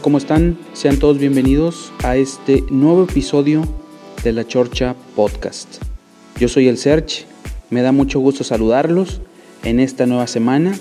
¿Cómo 0.00 0.18
están? 0.18 0.58
Sean 0.74 0.98
todos 0.98 1.18
bienvenidos 1.18 1.92
a 2.04 2.16
este 2.16 2.62
nuevo 2.70 3.04
episodio 3.04 3.62
de 4.22 4.32
la 4.32 4.46
Chorcha 4.46 4.94
Podcast. 5.16 5.82
Yo 6.38 6.48
soy 6.48 6.68
el 6.68 6.78
Serge, 6.78 7.24
me 7.70 7.82
da 7.82 7.90
mucho 7.90 8.20
gusto 8.20 8.44
saludarlos 8.44 9.20
en 9.64 9.80
esta 9.80 10.06
nueva 10.06 10.26
semana. 10.26 10.74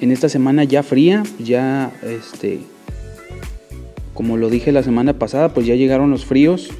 En 0.00 0.12
esta 0.12 0.28
semana 0.28 0.64
ya 0.64 0.82
fría, 0.82 1.24
ya 1.38 1.92
este 2.02 2.60
como 4.14 4.36
lo 4.36 4.48
dije 4.48 4.72
la 4.72 4.82
semana 4.82 5.18
pasada, 5.18 5.52
pues 5.52 5.66
ya 5.66 5.74
llegaron 5.74 6.10
los 6.10 6.24
fríos. 6.24 6.70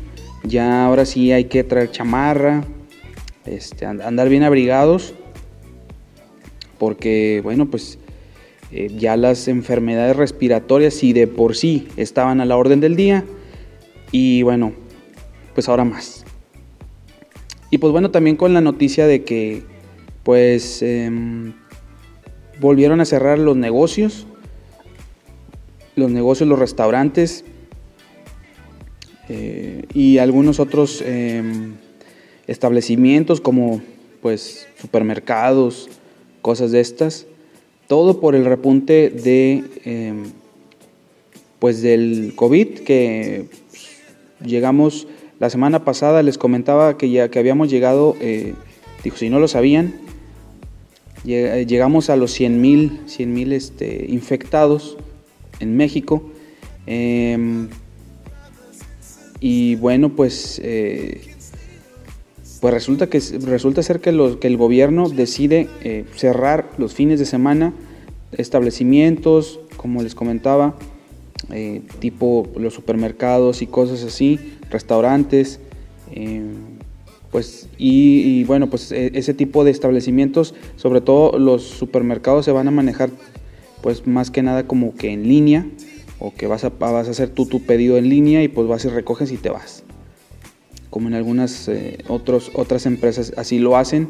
Ya 0.44 0.86
ahora 0.86 1.04
sí 1.04 1.32
hay 1.32 1.44
que 1.46 1.64
traer 1.64 1.90
chamarra, 1.90 2.64
este, 3.44 3.84
andar 3.84 4.28
bien 4.28 4.42
abrigados 4.42 5.14
porque 6.78 7.40
bueno, 7.44 7.70
pues 7.70 7.98
eh, 8.72 8.90
ya 8.96 9.18
las 9.18 9.48
enfermedades 9.48 10.16
respiratorias 10.16 10.94
si 10.94 11.12
de 11.12 11.26
por 11.26 11.54
sí 11.54 11.88
estaban 11.98 12.40
a 12.40 12.46
la 12.46 12.56
orden 12.56 12.80
del 12.80 12.96
día 12.96 13.22
y 14.12 14.42
bueno, 14.42 14.72
pues 15.54 15.68
ahora 15.68 15.84
más. 15.84 16.24
Y 17.70 17.78
pues 17.78 17.92
bueno, 17.92 18.10
también 18.10 18.36
con 18.36 18.54
la 18.54 18.62
noticia 18.62 19.06
de 19.06 19.24
que 19.24 19.62
pues 20.22 20.82
em, 20.82 21.52
volvieron 22.60 23.00
a 23.02 23.04
cerrar 23.04 23.38
los 23.38 23.56
negocios, 23.56 24.26
los 25.94 26.10
negocios, 26.10 26.48
los 26.48 26.58
restaurantes 26.58 27.44
eh, 29.28 29.84
y 29.92 30.16
algunos 30.16 30.60
otros 30.60 31.02
em, 31.04 31.74
establecimientos 32.46 33.42
como 33.42 33.82
pues 34.22 34.66
supermercados, 34.80 35.90
cosas 36.40 36.72
de 36.72 36.80
estas 36.80 37.26
todo 37.92 38.20
por 38.20 38.34
el 38.34 38.46
repunte 38.46 39.10
de 39.10 39.64
em, 39.84 40.22
pues 41.58 41.82
del 41.82 42.32
COVID 42.34 42.78
que 42.86 43.44
llegamos 44.42 45.06
la 45.38 45.50
semana 45.50 45.84
pasada 45.84 46.22
les 46.22 46.38
comentaba 46.38 46.96
que 46.96 47.10
ya 47.10 47.28
que 47.28 47.38
habíamos 47.38 47.68
llegado 47.68 48.16
eh, 48.22 48.54
dijo 49.04 49.18
si 49.18 49.28
no 49.28 49.40
lo 49.40 49.46
sabían 49.46 49.92
llegamos 51.22 52.08
a 52.08 52.16
los 52.16 52.32
100 52.32 52.62
mil 52.62 53.00
100 53.08 53.34
mil 53.34 53.52
este, 53.52 54.06
infectados 54.08 54.96
en 55.60 55.76
México 55.76 56.22
em, 56.86 57.68
y 59.38 59.74
bueno 59.74 60.16
pues 60.16 60.62
eh, 60.64 61.31
pues 62.62 62.72
resulta 62.72 63.08
que 63.08 63.20
resulta 63.40 63.82
ser 63.82 63.98
que, 63.98 64.36
que 64.40 64.46
el 64.46 64.56
gobierno 64.56 65.08
decide 65.08 65.68
eh, 65.82 66.04
cerrar 66.14 66.70
los 66.78 66.94
fines 66.94 67.18
de 67.18 67.26
semana 67.26 67.74
establecimientos, 68.30 69.58
como 69.76 70.00
les 70.00 70.14
comentaba, 70.14 70.76
eh, 71.50 71.82
tipo 71.98 72.48
los 72.56 72.72
supermercados 72.72 73.62
y 73.62 73.66
cosas 73.66 74.04
así, 74.04 74.38
restaurantes, 74.70 75.58
eh, 76.12 76.52
pues 77.32 77.68
y, 77.78 78.44
bueno, 78.44 78.70
pues 78.70 78.92
e, 78.92 79.10
ese 79.14 79.34
tipo 79.34 79.64
de 79.64 79.72
establecimientos, 79.72 80.54
sobre 80.76 81.00
todo 81.00 81.40
los 81.40 81.64
supermercados 81.64 82.44
se 82.44 82.52
van 82.52 82.68
a 82.68 82.70
manejar 82.70 83.10
pues 83.82 84.06
más 84.06 84.30
que 84.30 84.44
nada 84.44 84.68
como 84.68 84.94
que 84.94 85.10
en 85.10 85.26
línea 85.26 85.66
o 86.20 86.32
que 86.32 86.46
vas 86.46 86.62
a, 86.62 86.68
vas 86.68 87.08
a 87.08 87.10
hacer 87.10 87.30
tú 87.30 87.44
tu 87.46 87.64
pedido 87.64 87.96
en 87.96 88.08
línea 88.08 88.40
y 88.44 88.46
pues 88.46 88.68
vas 88.68 88.84
y 88.84 88.88
recoges 88.88 89.32
y 89.32 89.36
te 89.36 89.50
vas 89.50 89.82
como 90.92 91.08
en 91.08 91.14
algunas 91.14 91.68
eh, 91.68 91.96
otros, 92.06 92.52
otras 92.54 92.84
empresas 92.84 93.32
así 93.38 93.58
lo 93.58 93.78
hacen. 93.78 94.08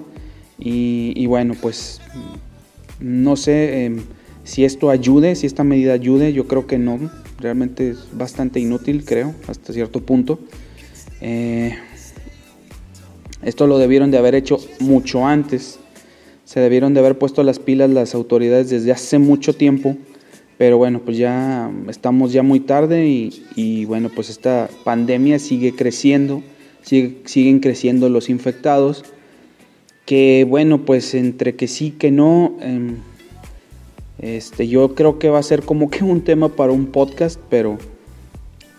Y, 0.58 1.26
bueno, 1.26 1.54
pues 1.60 2.00
no 3.00 3.36
sé 3.36 3.84
em, 3.84 4.00
si 4.42 4.64
esto 4.64 4.90
ayude, 4.90 5.36
si 5.36 5.46
esta 5.46 5.62
medida 5.62 5.92
ayude, 5.92 6.32
yo 6.32 6.46
creo 6.48 6.66
que 6.66 6.78
no, 6.78 6.98
realmente 7.38 7.90
es 7.90 8.08
bastante 8.12 8.58
inútil, 8.58 9.04
creo, 9.04 9.32
hasta 9.46 9.72
cierto 9.72 10.00
punto. 10.00 10.40
Eh, 11.20 11.76
esto 13.42 13.68
lo 13.68 13.78
debieron 13.78 14.10
de 14.10 14.18
haber 14.18 14.34
hecho 14.34 14.58
mucho 14.80 15.24
antes, 15.24 15.78
se 16.44 16.58
debieron 16.58 16.94
de 16.94 17.00
haber 17.00 17.16
puesto 17.16 17.44
las 17.44 17.60
pilas 17.60 17.90
las 17.90 18.14
autoridades 18.14 18.70
desde 18.70 18.90
hace 18.90 19.18
mucho 19.18 19.54
tiempo, 19.54 19.96
pero 20.58 20.78
bueno, 20.78 21.00
pues 21.00 21.16
ya 21.16 21.70
estamos 21.88 22.32
ya 22.32 22.42
muy 22.42 22.60
tarde 22.60 23.06
y, 23.06 23.44
y 23.54 23.84
bueno, 23.84 24.10
pues 24.14 24.30
esta 24.30 24.68
pandemia 24.84 25.38
sigue 25.38 25.74
creciendo 25.74 26.42
siguen 26.82 27.60
creciendo 27.60 28.08
los 28.08 28.28
infectados, 28.28 29.04
que 30.06 30.46
bueno, 30.48 30.84
pues 30.84 31.14
entre 31.14 31.54
que 31.54 31.68
sí, 31.68 31.92
que 31.92 32.10
no, 32.10 32.56
em, 32.60 32.96
este, 34.18 34.68
yo 34.68 34.94
creo 34.94 35.18
que 35.18 35.28
va 35.28 35.38
a 35.38 35.42
ser 35.42 35.62
como 35.62 35.90
que 35.90 36.04
un 36.04 36.22
tema 36.22 36.48
para 36.48 36.72
un 36.72 36.86
podcast, 36.86 37.40
pero 37.48 37.78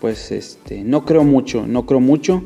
pues 0.00 0.32
este, 0.32 0.84
no 0.84 1.04
creo 1.04 1.24
mucho, 1.24 1.66
no 1.66 1.86
creo 1.86 2.00
mucho. 2.00 2.42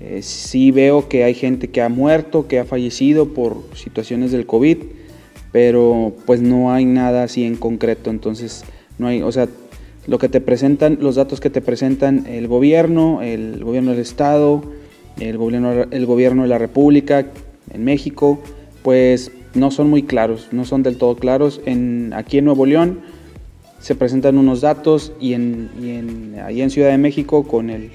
Eh, 0.00 0.20
sí 0.22 0.70
veo 0.70 1.08
que 1.08 1.24
hay 1.24 1.34
gente 1.34 1.68
que 1.68 1.80
ha 1.80 1.88
muerto, 1.88 2.48
que 2.48 2.58
ha 2.58 2.64
fallecido 2.64 3.32
por 3.32 3.62
situaciones 3.74 4.30
del 4.30 4.46
COVID, 4.46 4.78
pero 5.52 6.14
pues 6.26 6.42
no 6.42 6.72
hay 6.72 6.84
nada 6.84 7.22
así 7.22 7.44
en 7.44 7.56
concreto, 7.56 8.10
entonces 8.10 8.64
no 8.98 9.06
hay, 9.06 9.22
o 9.22 9.32
sea, 9.32 9.48
lo 10.06 10.18
que 10.18 10.28
te 10.28 10.40
presentan, 10.40 10.98
los 11.00 11.16
datos 11.16 11.40
que 11.40 11.50
te 11.50 11.60
presentan 11.60 12.26
el 12.26 12.48
gobierno, 12.48 13.22
el 13.22 13.62
gobierno 13.64 13.90
del 13.92 14.00
Estado, 14.00 14.62
el 15.18 15.36
gobierno, 15.36 15.86
el 15.90 16.06
gobierno 16.06 16.42
de 16.42 16.48
la 16.48 16.58
República 16.58 17.26
en 17.72 17.84
México, 17.84 18.40
pues 18.82 19.32
no 19.54 19.70
son 19.70 19.90
muy 19.90 20.02
claros, 20.02 20.48
no 20.52 20.64
son 20.64 20.82
del 20.82 20.96
todo 20.96 21.16
claros. 21.16 21.60
En, 21.66 22.12
aquí 22.14 22.38
en 22.38 22.44
Nuevo 22.44 22.66
León 22.66 23.00
se 23.80 23.94
presentan 23.94 24.38
unos 24.38 24.60
datos 24.60 25.12
y 25.20 25.32
en, 25.32 25.70
y 25.80 26.38
ahí 26.38 26.62
en 26.62 26.70
Ciudad 26.70 26.90
de 26.90 26.98
México 26.98 27.46
con 27.46 27.70
el 27.70 27.90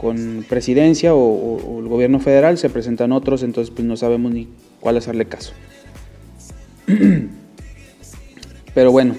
con 0.00 0.46
presidencia 0.48 1.14
o, 1.14 1.78
el 1.78 1.86
gobierno 1.86 2.20
federal 2.20 2.56
se 2.56 2.70
presentan 2.70 3.12
otros, 3.12 3.42
entonces 3.42 3.70
pues 3.70 3.86
no 3.86 3.98
sabemos 3.98 4.32
ni 4.32 4.48
cuál 4.80 4.96
hacerle 4.96 5.26
caso. 5.26 5.52
Pero 8.74 8.92
bueno, 8.92 9.14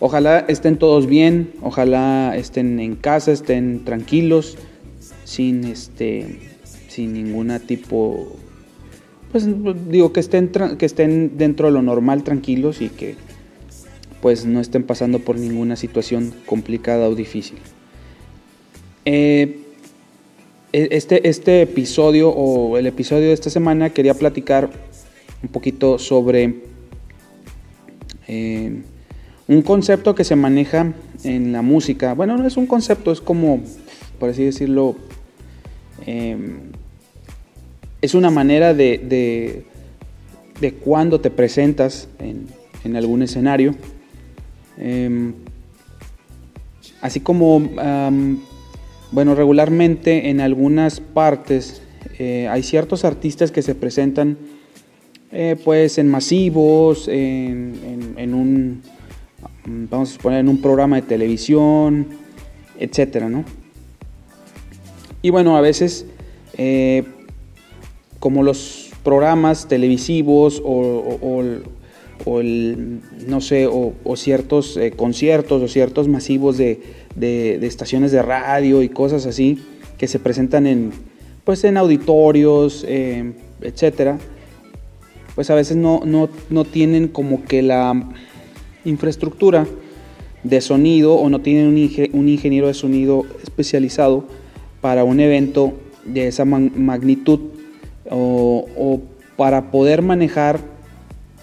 Ojalá 0.00 0.44
estén 0.48 0.76
todos 0.76 1.06
bien, 1.06 1.52
ojalá 1.60 2.36
estén 2.36 2.78
en 2.78 2.94
casa, 2.94 3.32
estén 3.32 3.84
tranquilos, 3.84 4.56
sin 5.24 5.64
este, 5.64 6.38
sin 6.88 7.12
ninguna 7.12 7.58
tipo, 7.58 8.36
pues 9.32 9.46
digo 9.90 10.12
que 10.12 10.20
estén, 10.20 10.50
que 10.78 10.86
estén 10.86 11.36
dentro 11.36 11.66
de 11.66 11.72
lo 11.72 11.82
normal, 11.82 12.22
tranquilos 12.22 12.80
y 12.80 12.90
que 12.90 13.16
pues 14.22 14.46
no 14.46 14.60
estén 14.60 14.84
pasando 14.84 15.18
por 15.18 15.36
ninguna 15.36 15.76
situación 15.76 16.32
complicada 16.46 17.08
o 17.08 17.14
difícil. 17.14 17.58
Eh, 19.04 19.60
e, 20.72 20.88
este, 20.92 21.28
este 21.28 21.62
episodio 21.62 22.30
o 22.30 22.78
el 22.78 22.86
episodio 22.86 23.28
de 23.28 23.32
esta 23.32 23.50
semana 23.50 23.90
quería 23.90 24.14
platicar 24.14 24.70
un 25.42 25.48
poquito 25.48 25.98
sobre 25.98 26.56
eh, 28.26 28.82
un 29.48 29.62
concepto 29.62 30.14
que 30.14 30.24
se 30.24 30.36
maneja 30.36 30.92
en 31.24 31.52
la 31.52 31.62
música, 31.62 32.12
bueno, 32.12 32.36
no 32.36 32.46
es 32.46 32.58
un 32.58 32.66
concepto, 32.66 33.10
es 33.10 33.22
como, 33.22 33.60
por 34.20 34.28
así 34.28 34.44
decirlo, 34.44 34.94
em, 36.06 36.60
es 38.02 38.14
una 38.14 38.30
manera 38.30 38.74
de, 38.74 39.64
de, 40.60 40.72
cuando 40.74 41.20
te 41.20 41.30
presentas 41.30 42.08
en, 42.18 42.46
algún 42.94 43.22
escenario. 43.22 43.74
Em, 44.78 45.32
así 47.00 47.20
como, 47.20 47.60
bueno, 49.10 49.34
regularmente 49.34 50.28
en 50.28 50.40
algunas 50.40 51.00
partes 51.00 51.82
eh, 52.18 52.48
hay 52.48 52.62
ciertos 52.62 53.04
artistas 53.04 53.50
que 53.50 53.62
se 53.62 53.74
presentan 53.74 54.36
eh, 55.32 55.56
pues 55.64 55.98
en 55.98 56.08
masivos, 56.08 57.08
en 57.08 58.34
un 58.34 58.82
vamos 59.90 60.10
a 60.10 60.12
suponer, 60.14 60.40
en 60.40 60.48
un 60.48 60.60
programa 60.60 60.96
de 60.96 61.02
televisión, 61.02 62.06
etcétera, 62.78 63.28
¿no? 63.28 63.44
Y 65.20 65.30
bueno, 65.30 65.56
a 65.56 65.60
veces, 65.60 66.06
eh, 66.56 67.04
como 68.20 68.42
los 68.42 68.90
programas 69.02 69.68
televisivos 69.68 70.62
o, 70.64 71.42
el, 72.40 73.00
no 73.26 73.40
sé, 73.40 73.66
o, 73.66 73.94
ciertos 74.16 74.76
eh, 74.76 74.92
conciertos 74.92 75.62
o 75.62 75.68
ciertos 75.68 76.08
masivos 76.08 76.56
de, 76.58 76.80
estaciones 77.62 78.12
de 78.12 78.22
radio 78.22 78.82
y 78.82 78.88
cosas 78.88 79.26
así 79.26 79.58
que 79.96 80.06
se 80.06 80.18
presentan 80.18 80.66
en, 80.66 80.92
pues 81.44 81.64
en 81.64 81.76
auditorios, 81.76 82.84
eh, 82.86 83.32
etcétera, 83.60 84.18
pues 85.34 85.50
a 85.50 85.54
veces 85.54 85.76
no, 85.76 86.02
no, 86.04 86.64
tienen 86.64 87.08
como 87.08 87.44
que 87.44 87.62
la 87.62 87.94
infraestructura 88.88 89.66
de 90.42 90.60
sonido 90.60 91.14
o 91.14 91.28
no 91.28 91.40
tienen 91.40 91.66
un, 91.66 92.28
ingeniero 92.28 92.68
de 92.68 92.74
sonido 92.74 93.24
especializado 93.42 94.24
para 94.80 95.04
un 95.04 95.20
evento 95.20 95.74
de 96.04 96.28
esa 96.28 96.44
magnitud 96.44 97.40
o, 98.10 99.00
para 99.36 99.70
poder 99.70 100.02
manejar 100.02 100.60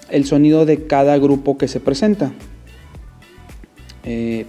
el 0.09 0.25
sonido 0.25 0.65
de 0.65 0.86
cada 0.88 1.18
grupo 1.18 1.57
que 1.57 1.68
se 1.68 1.80
presenta. 1.80 2.31
Eh, 4.03 4.45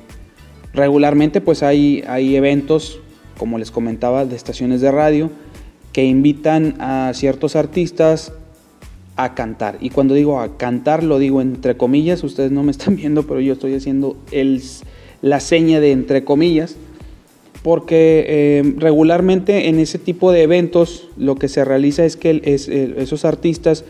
regularmente 0.72 1.40
pues 1.40 1.62
hay, 1.62 2.04
hay 2.06 2.36
eventos, 2.36 3.00
como 3.38 3.58
les 3.58 3.70
comentaba, 3.70 4.24
de 4.24 4.36
estaciones 4.36 4.80
de 4.80 4.90
radio 4.90 5.30
que 5.92 6.04
invitan 6.04 6.76
a 6.78 7.12
ciertos 7.14 7.56
artistas 7.56 8.32
a 9.16 9.34
cantar. 9.34 9.78
Y 9.80 9.90
cuando 9.90 10.14
digo 10.14 10.40
a 10.40 10.56
cantar, 10.56 11.02
lo 11.02 11.18
digo 11.18 11.40
entre 11.40 11.76
comillas, 11.76 12.22
ustedes 12.22 12.52
no 12.52 12.62
me 12.62 12.70
están 12.70 12.96
viendo, 12.96 13.26
pero 13.26 13.40
yo 13.40 13.54
estoy 13.54 13.74
haciendo 13.74 14.16
el, 14.30 14.62
la 15.22 15.40
seña 15.40 15.80
de 15.80 15.92
entre 15.92 16.24
comillas, 16.24 16.76
porque 17.62 18.24
eh, 18.28 18.74
regularmente 18.76 19.68
en 19.68 19.80
ese 19.80 19.98
tipo 19.98 20.30
de 20.30 20.42
eventos 20.42 21.08
lo 21.16 21.34
que 21.34 21.48
se 21.48 21.64
realiza 21.64 22.04
es 22.04 22.16
que 22.16 22.40
esos 22.44 23.24
artistas 23.24 23.84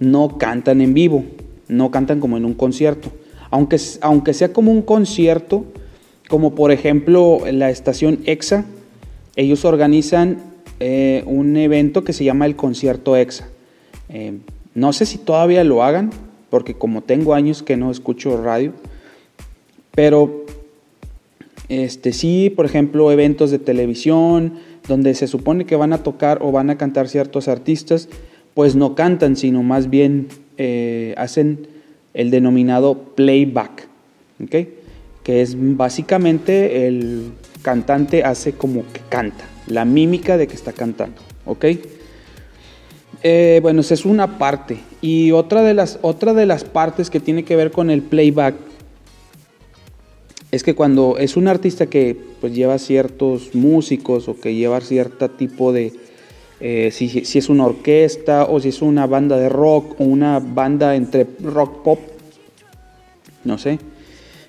no 0.00 0.36
cantan 0.36 0.82
en 0.82 0.92
vivo, 0.92 1.24
no 1.68 1.90
cantan 1.90 2.20
como 2.20 2.36
en 2.36 2.44
un 2.44 2.54
concierto. 2.54 3.10
Aunque, 3.50 3.78
aunque 4.00 4.34
sea 4.34 4.52
como 4.52 4.70
un 4.70 4.82
concierto, 4.82 5.64
como 6.28 6.54
por 6.54 6.72
ejemplo 6.72 7.40
la 7.50 7.70
estación 7.70 8.20
EXA, 8.26 8.66
ellos 9.36 9.64
organizan 9.64 10.38
eh, 10.80 11.22
un 11.26 11.56
evento 11.56 12.04
que 12.04 12.12
se 12.12 12.24
llama 12.24 12.44
el 12.44 12.56
concierto 12.56 13.16
EXA. 13.16 13.48
Eh, 14.08 14.38
no 14.74 14.92
sé 14.92 15.06
si 15.06 15.18
todavía 15.18 15.64
lo 15.64 15.82
hagan, 15.82 16.10
porque 16.50 16.74
como 16.74 17.02
tengo 17.02 17.34
años 17.34 17.62
que 17.62 17.76
no 17.76 17.90
escucho 17.90 18.42
radio, 18.42 18.72
pero 19.94 20.44
este, 21.68 22.12
sí, 22.12 22.50
por 22.54 22.66
ejemplo, 22.66 23.10
eventos 23.10 23.50
de 23.50 23.58
televisión, 23.58 24.54
donde 24.88 25.14
se 25.14 25.26
supone 25.26 25.64
que 25.64 25.76
van 25.76 25.92
a 25.92 26.02
tocar 26.02 26.38
o 26.42 26.52
van 26.52 26.70
a 26.70 26.76
cantar 26.76 27.08
ciertos 27.08 27.48
artistas, 27.48 28.08
pues 28.54 28.76
no 28.76 28.94
cantan, 28.94 29.36
sino 29.36 29.62
más 29.62 29.88
bien 29.88 30.28
eh, 30.58 31.14
hacen 31.16 31.66
el 32.14 32.30
denominado 32.30 32.98
playback, 33.14 33.88
que 34.50 35.40
es 35.40 35.56
básicamente 35.58 36.86
el 36.86 37.32
cantante 37.62 38.24
hace 38.24 38.52
como 38.52 38.82
que 38.92 39.00
canta, 39.08 39.44
la 39.66 39.84
mímica 39.84 40.36
de 40.36 40.46
que 40.46 40.54
está 40.54 40.72
cantando. 40.72 41.22
Eh, 43.22 43.60
bueno, 43.62 43.82
esa 43.82 43.94
es 43.94 44.04
una 44.04 44.38
parte. 44.38 44.78
Y 45.00 45.30
otra 45.32 45.62
de, 45.62 45.74
las, 45.74 45.98
otra 46.02 46.34
de 46.34 46.46
las 46.46 46.64
partes 46.64 47.10
que 47.10 47.20
tiene 47.20 47.44
que 47.44 47.56
ver 47.56 47.70
con 47.70 47.90
el 47.90 48.02
playback 48.02 48.56
es 50.50 50.62
que 50.62 50.74
cuando 50.74 51.16
es 51.18 51.36
un 51.36 51.48
artista 51.48 51.86
que 51.86 52.16
pues, 52.40 52.54
lleva 52.54 52.78
ciertos 52.78 53.54
músicos 53.54 54.28
o 54.28 54.38
que 54.38 54.54
lleva 54.54 54.80
cierto 54.80 55.30
tipo 55.30 55.72
de, 55.72 55.92
eh, 56.60 56.90
si, 56.92 57.38
es 57.38 57.48
una 57.48 57.64
orquesta 57.66 58.44
o 58.44 58.60
si 58.60 58.68
es 58.68 58.82
una 58.82 59.06
banda 59.06 59.38
de 59.38 59.48
rock 59.48 59.98
o 60.00 60.04
una 60.04 60.40
banda 60.40 60.94
entre 60.94 61.26
rock 61.42 61.82
pop, 61.82 61.98
no 63.44 63.56
sé. 63.56 63.78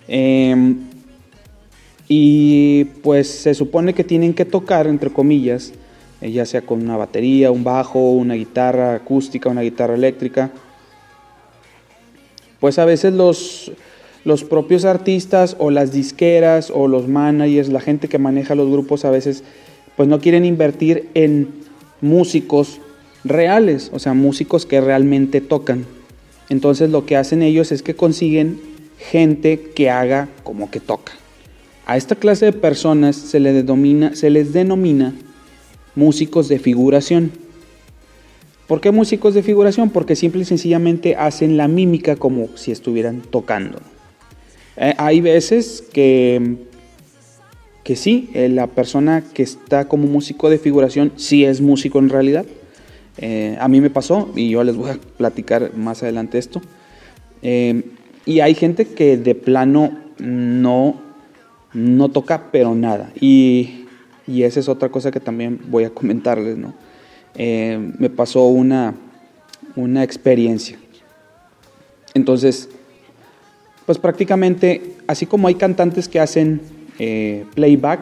Em, 0.08 0.78
y 2.10 2.84
pues 3.02 3.30
se 3.30 3.54
supone 3.54 3.94
que 3.94 4.04
tienen 4.04 4.34
que 4.34 4.44
tocar, 4.44 4.88
entre 4.88 5.10
comillas, 5.10 5.74
ya 6.32 6.46
sea 6.46 6.62
con 6.62 6.82
una 6.82 6.98
batería, 6.98 7.52
un 7.52 7.64
bajo, 7.64 8.12
una 8.12 8.36
guitarra 8.36 8.96
acústica, 8.96 9.50
una 9.50 9.62
guitarra 9.62 9.96
eléctrica. 9.96 10.52
Pues 12.60 12.80
a 12.80 12.86
veces 12.86 13.14
los, 13.14 13.72
los 14.24 14.44
propios 14.44 14.86
artistas 14.86 15.56
o 15.60 15.70
las 15.70 15.92
disqueras 15.92 16.72
o 16.74 16.88
los 16.88 17.08
managers, 17.08 17.70
la 17.70 17.82
gente 17.82 18.08
que 18.08 18.20
maneja 18.20 18.56
los 18.56 18.70
grupos 18.70 19.06
a 19.06 19.12
veces 19.12 19.44
pues 19.98 20.08
no 20.08 20.20
quieren 20.20 20.46
invertir 20.46 21.10
en 21.14 21.50
músicos 22.02 22.80
reales, 23.24 23.92
o 23.94 24.00
sea, 24.00 24.14
músicos 24.14 24.66
que 24.66 24.82
realmente 24.82 25.42
tocan. 25.42 25.86
Entonces 26.50 26.90
lo 26.90 27.06
que 27.06 27.18
hacen 27.18 27.42
ellos 27.42 27.72
es 27.72 27.84
que 27.84 27.96
consiguen 27.96 28.60
gente 28.98 29.72
que 29.76 29.90
haga 29.90 30.30
como 30.44 30.72
que 30.72 30.80
toca. 30.80 31.14
A 31.86 31.98
esta 31.98 32.16
clase 32.16 32.46
de 32.46 32.54
personas 32.54 33.16
se, 33.16 33.40
les 33.40 33.54
denomina, 33.54 34.16
se 34.16 34.30
les 34.30 34.54
denomina 34.54 35.14
músicos 35.96 36.48
de 36.48 36.60
figuración. 36.60 37.32
¿Por 38.68 38.82
qué 38.82 38.92
músicos 38.92 39.34
de 39.34 39.44
figuración? 39.44 39.90
Porque 39.90 40.16
simple 40.16 40.42
y 40.42 40.46
sencillamente 40.46 41.16
hacen 41.16 41.58
la 41.58 41.68
mímica 41.68 42.16
como 42.16 42.50
si 42.56 42.72
estuvieran 42.72 43.22
tocando. 43.22 43.80
Eh, 44.78 44.94
hay 44.98 45.22
veces 45.22 45.84
que 45.94 46.58
que 47.84 47.98
sí, 47.98 48.30
eh, 48.34 48.48
la 48.48 48.68
persona 48.68 49.22
que 49.34 49.44
está 49.44 49.90
como 49.90 50.08
músico 50.08 50.50
de 50.50 50.58
figuración 50.58 51.12
sí 51.18 51.44
es 51.44 51.60
músico 51.60 52.00
en 52.00 52.08
realidad. 52.08 52.46
Eh, 53.18 53.58
a 53.60 53.68
mí 53.68 53.82
me 53.82 53.90
pasó 53.90 54.32
y 54.38 54.50
yo 54.50 54.64
les 54.64 54.78
voy 54.78 54.92
a 54.92 55.00
platicar 55.18 55.76
más 55.76 56.02
adelante 56.02 56.38
esto. 56.38 56.62
Y 58.26 58.40
hay 58.40 58.56
gente 58.56 58.86
que 58.86 59.18
de 59.18 59.36
plano 59.36 60.00
no, 60.18 61.02
no 61.74 62.10
toca 62.10 62.52
pero 62.54 62.74
nada. 62.74 63.12
Y, 63.20 63.83
y, 64.28 64.44
esa 64.44 64.60
es 64.60 64.70
otra 64.70 64.90
cosa 64.90 65.12
que 65.12 65.20
también 65.20 65.60
voy 65.68 65.84
a 65.84 65.90
comentarles. 65.90 66.58
¿no? 66.58 66.74
me 67.36 68.10
pasó 68.10 68.46
una, 68.46 68.94
una 69.76 70.04
experiencia. 70.04 70.78
Entonces, 72.14 72.70
pues 73.86 73.98
prácticamente, 73.98 74.94
así 75.08 75.26
como 75.26 75.48
hay 75.48 75.56
cantantes 75.56 76.08
que 76.08 76.20
hacen 76.20 76.62
eh, 77.00 77.46
playback. 77.56 78.02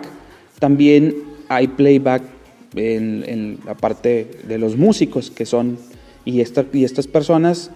También 0.59 1.15
hay 1.47 1.67
playback 1.67 2.23
en, 2.75 3.59
la 3.65 3.75
parte 3.75 4.27
de 4.47 4.57
los 4.57 4.77
músicos 4.77 5.31
que 5.31 5.45
son, 5.45 5.77
y, 6.25 6.41
y 6.41 6.83
estas 6.83 7.07
personas 7.07 7.71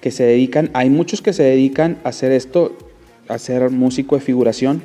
que 0.00 0.10
se 0.10 0.24
dedican, 0.24 0.70
hay 0.74 0.90
muchos 0.90 1.22
que 1.22 1.32
se 1.32 1.44
dedican 1.44 1.98
a 2.04 2.08
hacer 2.08 2.32
esto, 2.32 2.76
a 3.28 3.38
ser 3.38 3.70
músico 3.70 4.16
de 4.16 4.22
figuración, 4.22 4.82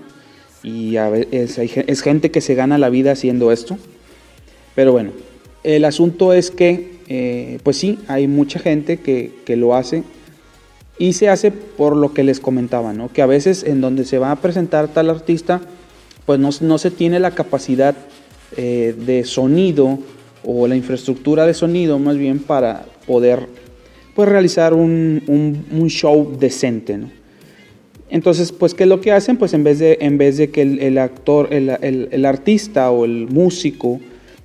y 0.68 0.98
es, 1.32 1.58
es 1.58 2.02
gente 2.02 2.30
que 2.30 2.42
se 2.42 2.54
gana 2.54 2.78
la 2.78 2.90
vida 2.90 3.14
haciendo 3.14 3.52
esto. 3.52 3.78
Pero 4.76 4.92
bueno, 4.92 5.12
el 5.64 5.86
asunto 5.86 6.34
es 6.34 6.52
que, 6.52 6.98
eh, 7.08 7.60
pues 7.64 7.78
sí, 7.78 8.00
hay 8.08 8.28
mucha 8.28 8.60
gente 8.60 8.98
que, 8.98 9.32
que, 9.46 9.56
lo 9.56 9.76
hace 9.76 10.04
y 11.00 11.14
se 11.14 11.30
hace 11.30 11.52
por 11.52 11.96
lo 11.96 12.14
que 12.14 12.24
les 12.24 12.40
comentaba, 12.40 12.92
¿no? 12.92 13.12
que 13.12 13.22
a 13.22 13.26
veces 13.26 13.64
en 13.64 13.80
donde 13.82 14.04
se 14.04 14.18
va 14.18 14.32
a 14.32 14.36
presentar 14.36 14.90
tal 14.90 15.10
artista, 15.10 15.62
pues 16.26 16.40
no, 16.40 16.50
no 16.62 16.78
se 16.78 16.92
tiene 16.92 17.20
la 17.20 17.32
capacidad 17.32 17.96
eh, 18.58 18.94
de 18.98 19.24
sonido 19.24 20.00
o 20.44 20.68
la 20.68 20.76
infraestructura 20.76 21.46
de 21.46 21.54
sonido 21.54 21.98
más 21.98 22.18
bien 22.18 22.40
para 22.40 22.86
poder 23.06 23.48
pues, 24.16 24.28
realizar 24.28 24.74
un, 24.74 25.64
un, 25.72 25.90
show 25.90 26.36
decente. 26.38 26.98
¿no? 26.98 27.10
Entonces, 28.10 28.52
pues, 28.52 28.74
¿qué 28.74 28.84
es 28.84 28.90
lo 28.90 29.02
que 29.02 29.12
hacen? 29.12 29.38
Pues 29.38 29.54
en 29.54 29.64
vez 29.64 29.80
de, 29.80 29.98
en 30.02 30.18
vez 30.18 30.38
de 30.38 30.50
que 30.50 30.62
el, 30.62 30.98
actor, 30.98 31.54
el, 31.54 31.70
el, 31.82 32.08
el, 32.12 32.26
artista 32.26 32.90
o 32.92 33.04
el 33.06 33.28
músico 33.28 34.00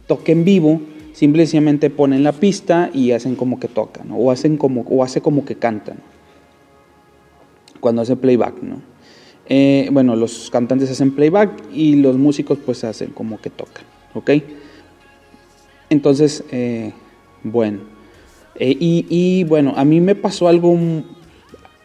toque 0.07 0.33
en 0.33 0.45
vivo, 0.45 0.81
simplemente 1.13 1.91
ponen 1.91 2.25
la 2.25 2.33
pista 2.33 2.91
y 2.93 3.13
hacen 3.13 3.37
como 3.37 3.61
que 3.61 3.69
tocan, 3.69 4.09
o, 4.11 4.31
hacen 4.31 4.57
como, 4.57 4.83
o 4.83 5.05
hace 5.05 5.21
como 5.21 5.45
que 5.45 5.57
cantan 5.57 5.99
cuando 7.81 8.03
hace 8.03 8.17
playback, 8.17 8.63
¿no? 8.63 8.81
Eh, 9.47 9.89
bueno, 9.93 10.17
los 10.17 10.51
cantantes 10.51 10.91
hacen 10.91 11.15
playback 11.15 11.51
y 11.73 11.97
los 11.97 12.17
músicos 12.17 12.59
pues 12.65 12.85
hacen 12.85 13.11
como 13.11 13.41
que 13.41 13.51
tocan, 13.51 13.85
¿ok? 14.15 14.31
Entonces, 15.91 16.45
eh, 16.53 16.93
bueno, 17.43 17.81
eh, 18.55 18.77
y, 18.79 19.45
bueno, 19.45 19.75
a 19.77 19.85
mí 19.85 20.01
me 20.01 20.15
pasó 20.15 20.49
algo 20.49 20.77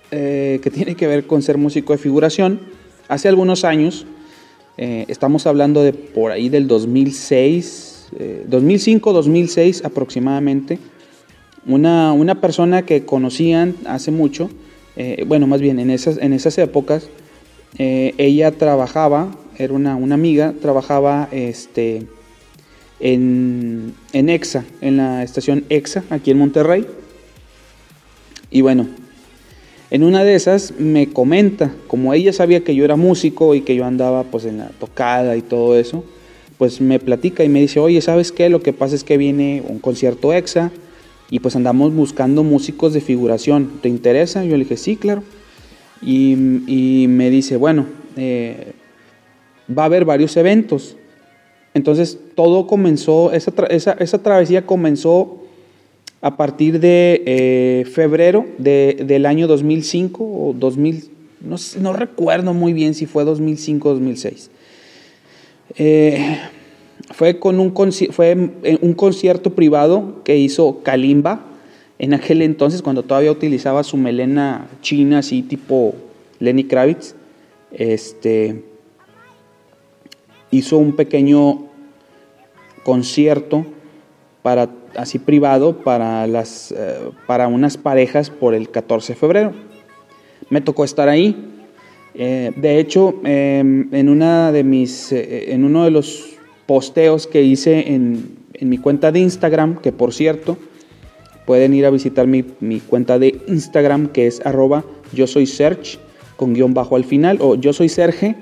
que 0.10 0.72
tiene 0.74 0.96
que 0.96 1.08
ver 1.08 1.28
con 1.28 1.42
ser 1.42 1.58
músico 1.58 1.94
de 1.94 2.00
figuración. 2.00 2.60
Hace 3.08 3.28
algunos 3.28 3.64
años, 3.66 4.06
estamos 4.78 5.48
hablando 5.48 5.84
de 5.84 5.94
por 5.94 6.32
ahí 6.32 6.50
del 6.50 6.68
2006, 6.68 8.10
2005, 8.48 9.14
2006 9.14 9.84
aproximadamente, 9.86 10.80
una, 11.68 12.14
una 12.14 12.40
persona 12.40 12.84
que 12.84 13.06
conocían 13.06 13.76
hace 13.86 14.12
mucho, 14.12 14.50
eh, 14.96 15.26
bueno, 15.28 15.46
más 15.46 15.62
bien 15.62 15.80
en 15.80 15.92
esas, 15.92 16.18
en 16.18 16.34
esas 16.34 16.58
épocas, 16.58 17.10
eh, 17.78 18.16
ella 18.18 18.52
trabajaba, 18.52 19.36
era 19.58 19.74
una, 19.74 19.94
amiga, 19.94 20.54
trabajaba 20.62 21.28
este, 21.32 22.08
en, 23.00 23.94
en, 24.14 24.30
EXA, 24.30 24.66
en 24.82 24.98
la 24.98 25.24
estación 25.24 25.66
EXA, 25.70 26.04
aquí 26.10 26.32
en 26.32 26.38
Monterrey. 26.40 26.88
Y 28.50 28.62
bueno, 28.62 28.88
En 29.89 30.03
una 30.03 30.25
de 30.25 30.36
esas 30.36 30.74
me 30.77 31.08
comenta, 31.08 31.72
como 31.88 32.13
ella 32.13 32.34
sabía 32.34 32.63
que 32.63 32.75
yo 32.75 32.84
era 32.84 32.98
músico 32.98 33.56
y 33.56 33.62
que 33.62 33.75
yo 33.75 33.86
andaba 33.86 34.24
pues 34.24 34.44
en 34.44 34.58
la 34.58 34.67
tocada 34.79 35.38
y 35.38 35.41
todo 35.41 35.77
eso, 35.77 36.03
pues 36.58 36.82
me 36.82 37.00
platica 37.00 37.44
y 37.46 37.50
me 37.50 37.62
dice, 37.62 37.79
oye, 37.79 38.01
¿sabes 38.01 38.34
qué? 38.34 38.50
Lo 38.50 38.62
que 38.62 38.74
pasa 38.74 38.96
es 38.96 39.06
que 39.06 39.17
viene 39.17 39.63
un 39.65 39.79
concierto 39.79 40.34
EXA 40.34 40.72
y 41.29 41.39
pues 41.39 41.56
andamos 41.56 41.94
buscando 41.94 42.44
músicos 42.44 42.94
de 42.94 43.00
figuración. 43.00 43.79
¿Te 43.82 43.88
interesa? 43.88 44.44
Yo 44.44 44.58
le 44.58 44.63
dije, 44.63 44.75
sí, 44.75 44.98
claro. 44.98 45.24
Y, 46.01 46.36
me 47.08 47.29
dice, 47.29 47.56
bueno, 47.56 47.86
eh, 48.17 48.74
va 49.75 49.84
a 49.84 49.86
haber 49.86 50.03
varios 50.03 50.36
eventos. 50.36 50.98
Entonces 51.74 52.20
todo 52.36 52.67
comenzó, 52.67 53.32
esa, 53.32 53.53
esa 54.00 54.24
travesía 54.24 54.65
comenzó 54.65 55.47
a 56.27 56.36
partir 56.36 56.81
de 56.81 57.24
eh, 57.25 57.86
febrero 57.86 58.46
del 58.57 59.25
año 59.25 59.48
2005 59.48 60.24
o 60.25 60.53
2000, 60.53 61.05
no, 61.39 61.55
no, 61.79 61.93
recuerdo 61.93 62.53
muy 62.53 62.74
bien 62.74 62.93
si 62.96 63.05
fue 63.05 63.24
2005 63.24 63.88
o 63.88 63.93
2006. 63.93 64.51
Eh, 65.77 66.38
fue, 67.12 67.39
con 67.39 67.62
un, 67.62 67.74
fue 68.12 68.36
un 68.81 68.93
concierto 68.93 69.55
privado 69.55 70.22
que 70.25 70.36
hizo 70.36 70.84
Kalimba 70.84 71.46
en 71.98 72.13
aquel 72.13 72.41
entonces, 72.41 72.81
cuando 72.81 73.03
todavía 73.03 73.31
utilizaba 73.31 73.86
su 73.86 73.96
melena 73.96 74.67
china, 74.81 75.19
así 75.19 75.43
tipo 75.43 75.96
Lenny 76.39 76.65
Kravitz. 76.65 77.15
Este, 77.72 78.65
hizo 80.51 80.77
un 80.77 80.93
pequeño 80.93 81.67
concierto 82.84 83.65
para 84.43 84.69
así 84.98 85.20
privado 85.20 85.77
para, 85.77 86.27
las, 86.27 86.72
eh, 86.72 87.12
para 87.25 87.48
unas 87.48 87.77
parejas 87.77 88.30
por 88.30 88.54
el 88.54 88.70
14 88.70 89.13
de 89.13 89.20
febrero. 89.20 89.54
Me 90.50 90.62
tocó 90.62 90.84
estar 90.84 91.08
ahí. 91.08 91.36
Eh, 92.16 92.51
de 92.56 92.80
hecho, 92.80 93.16
em, 93.24 93.94
en, 93.94 94.10
una 94.10 94.51
de 94.51 94.63
mis, 94.63 95.12
eh, 95.12 95.54
en 95.54 95.63
uno 95.63 95.86
de 95.86 95.92
los 95.92 96.38
posteos 96.66 97.27
que 97.27 97.44
hice 97.44 97.94
en, 97.94 98.38
en, 98.54 98.70
mi 98.70 98.77
cuenta 98.77 99.12
de 99.12 99.20
Instagram, 99.20 99.80
que 99.82 99.92
por 99.92 100.13
cierto, 100.13 100.58
pueden 101.46 101.74
ir 101.74 101.86
a 101.86 101.92
visitar 101.92 102.27
mi, 102.27 102.44
mi 102.60 102.80
cuenta 102.80 103.20
de 103.20 103.39
Instagram, 103.48 104.08
que 104.08 104.27
es 104.27 104.46
arroba 104.46 104.84
yo 105.13 105.27
soy 105.27 105.46
Serge, 105.46 106.00
con 106.36 106.54
guion 106.54 106.74
bajo 106.74 106.96
al 106.96 107.04
final, 107.04 107.38
o 107.42 107.56
yo 107.56 107.74
soy 107.74 107.89
Serge, 107.89 108.36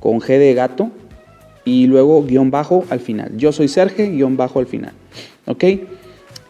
con 0.00 0.20
G 0.20 0.38
de 0.38 0.54
gato, 0.54 0.90
y 1.64 1.86
luego 1.86 2.24
guion 2.24 2.50
bajo 2.50 2.84
al 2.90 3.00
final. 3.00 3.36
Yo 3.36 3.52
soy 3.52 3.68
Serge, 3.68 4.08
guion 4.08 4.36
bajo 4.36 4.58
al 4.58 4.66
final. 4.66 4.92
¿Ok? 5.46 5.64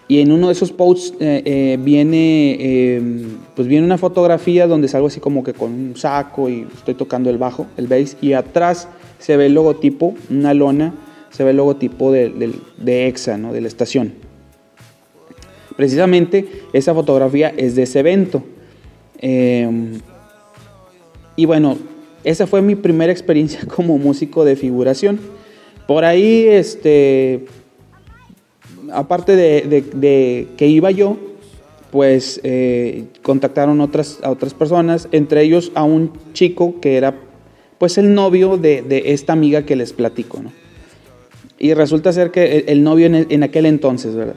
Y 0.08 0.20
en 0.20 0.32
uno 0.32 0.48
de 0.48 0.52
esos 0.52 0.72
posts 0.72 1.14
eh, 1.20 1.42
eh, 1.44 1.78
viene, 1.80 2.96
em, 2.96 3.38
pues 3.54 3.68
viene 3.68 3.86
una 3.86 3.98
fotografía 3.98 4.66
donde 4.66 4.88
salgo 4.88 5.06
así 5.06 5.20
como 5.20 5.42
que 5.42 5.54
con 5.54 5.72
un 5.72 5.96
saco 5.96 6.50
y 6.50 6.66
estoy 6.74 6.94
tocando 6.94 7.30
el 7.30 7.38
bajo, 7.38 7.66
el 7.76 7.86
bass, 7.86 8.16
y 8.20 8.34
atrás 8.34 8.88
se 9.18 9.36
ve 9.36 9.46
el 9.46 9.54
logotipo, 9.54 10.14
una 10.28 10.52
lona, 10.52 10.94
se 11.30 11.44
ve 11.44 11.50
el 11.50 11.56
logotipo 11.56 12.12
de, 12.12 12.52
de 12.76 13.06
EXA, 13.06 13.38
¿no? 13.38 13.52
de 13.52 13.62
la 13.62 13.68
estación. 13.68 14.12
Precisamente 15.76 16.46
esa 16.72 16.92
fotografía 16.92 17.52
es 17.56 17.74
de 17.74 17.84
ese 17.84 18.00
evento. 18.00 18.42
Em, 19.18 20.00
y 21.36 21.46
bueno, 21.46 21.78
esa 22.24 22.46
fue 22.46 22.62
mi 22.62 22.74
primera 22.74 23.12
experiencia 23.12 23.60
como 23.74 23.98
músico 23.98 24.44
de 24.44 24.56
figuración. 24.56 25.20
Por 25.86 26.04
ahí, 26.04 26.46
este, 26.46 27.46
aparte 28.92 29.36
de, 29.36 30.48
que 30.56 30.66
iba 30.66 30.90
yo, 30.90 31.16
pues 31.90 32.40
eh, 32.44 33.04
contactaron 33.22 33.80
otras, 33.80 34.18
a 34.22 34.30
otras 34.30 34.54
personas, 34.54 35.08
entre 35.12 35.42
ellos 35.42 35.72
a 35.74 35.84
un 35.84 36.12
chico 36.32 36.80
que 36.80 36.96
era 36.96 37.14
pues 37.78 37.98
el 37.98 38.14
novio 38.14 38.56
de, 38.58 39.02
esta 39.06 39.32
amiga 39.32 39.66
que 39.66 39.74
les 39.74 39.92
platico, 39.92 40.40
¿no? 40.40 40.52
Y 41.58 41.74
resulta 41.74 42.12
ser 42.12 42.30
que 42.30 42.64
el, 42.68 42.82
novio 42.82 43.06
en, 43.06 43.42
aquel 43.42 43.66
entonces, 43.66 44.14
¿verdad? 44.14 44.36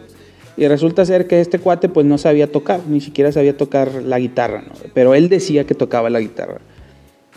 Y 0.58 0.68
resulta 0.68 1.06
ser 1.06 1.28
que 1.28 1.42
este 1.42 1.60
cuate 1.60 1.90
pues 1.90 2.06
no 2.06 2.18
sabía 2.18 2.52
tocar, 2.52 2.82
ni 2.88 3.02
siquiera 3.02 3.32
sabía 3.32 3.56
tocar 3.56 4.04
la 4.04 4.20
guitarra. 4.20 4.64
Pero 4.94 5.16
él 5.16 5.30
decía 5.30 5.66
que 5.66 5.76
tocaba 5.76 6.10
la 6.10 6.20
guitarra. 6.20 6.62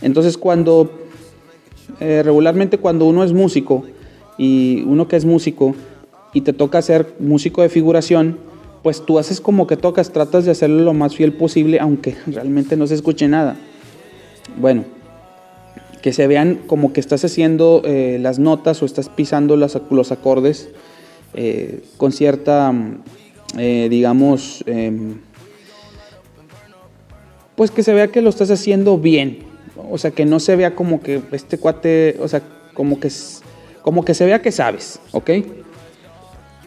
Entonces 0.03 0.39
cuando, 0.39 0.91
eh, 2.01 2.23
regularmente 2.25 2.79
cuando 2.79 3.07
uno 3.07 3.25
es 3.25 3.33
músico, 3.33 3.85
y 4.37 4.85
uno 4.87 5.09
que 5.09 5.17
es 5.17 5.25
músico, 5.25 5.75
y 6.33 6.43
te 6.43 6.53
toca 6.53 6.81
ser 6.83 7.15
músico 7.19 7.63
de 7.63 7.69
figuración, 7.69 8.39
pues 8.83 9.05
tú 9.05 9.19
haces 9.19 9.41
como 9.41 9.67
que 9.67 9.77
tocas, 9.77 10.13
tratas 10.13 10.45
de 10.45 10.53
hacerlo 10.53 10.83
lo 10.85 10.95
más 10.95 11.17
fiel 11.17 11.33
posible, 11.33 11.81
aunque 11.81 12.17
realmente 12.27 12.77
no 12.77 12.87
se 12.87 12.95
escuche 12.95 13.29
nada. 13.29 13.57
Bueno, 14.61 14.85
que 16.03 16.13
se 16.13 16.27
vean 16.27 16.61
como 16.67 16.93
que 16.93 17.01
estás 17.01 17.25
haciendo 17.25 17.83
eh, 17.85 18.19
las 18.21 18.39
notas 18.39 18.83
o 18.83 18.87
estás 18.87 19.09
pisando 19.09 19.57
los 19.57 20.13
acordes 20.13 20.71
eh, 21.35 21.83
con 21.97 22.13
cierta, 22.13 22.73
eh, 23.59 23.89
digamos, 23.91 24.65
em, 24.67 25.19
pues 27.57 27.71
que 27.71 27.83
se 27.83 27.93
vea 27.93 28.09
que 28.09 28.23
lo 28.23 28.31
estás 28.31 28.51
haciendo 28.51 28.99
bien. 28.99 29.48
O 29.91 29.99
sea, 29.99 30.11
que 30.11 30.25
no 30.25 30.41
se 30.41 30.57
vea 30.57 30.75
como 30.75 31.01
que 31.01 31.21
este 31.33 31.59
cuate, 31.59 32.17
o 32.21 32.29
sea, 32.29 32.43
como 32.75 33.01
que, 33.01 33.11
como 33.83 34.05
que 34.05 34.15
se 34.15 34.25
vea 34.25 34.43
que 34.43 34.53
sabes, 34.53 35.01
¿ok? 35.13 35.31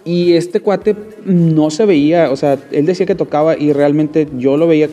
Y 0.03 0.33
este 0.33 0.59
cuate 0.59 0.95
no 1.25 1.69
se 1.69 1.85
veía, 1.85 2.31
o 2.31 2.35
sea, 2.35 2.57
él 2.71 2.85
decía 2.85 3.05
que 3.05 3.15
tocaba 3.15 3.57
y 3.57 3.73
realmente 3.73 4.27
yo 4.37 4.57
lo 4.57 4.67
veía, 4.67 4.89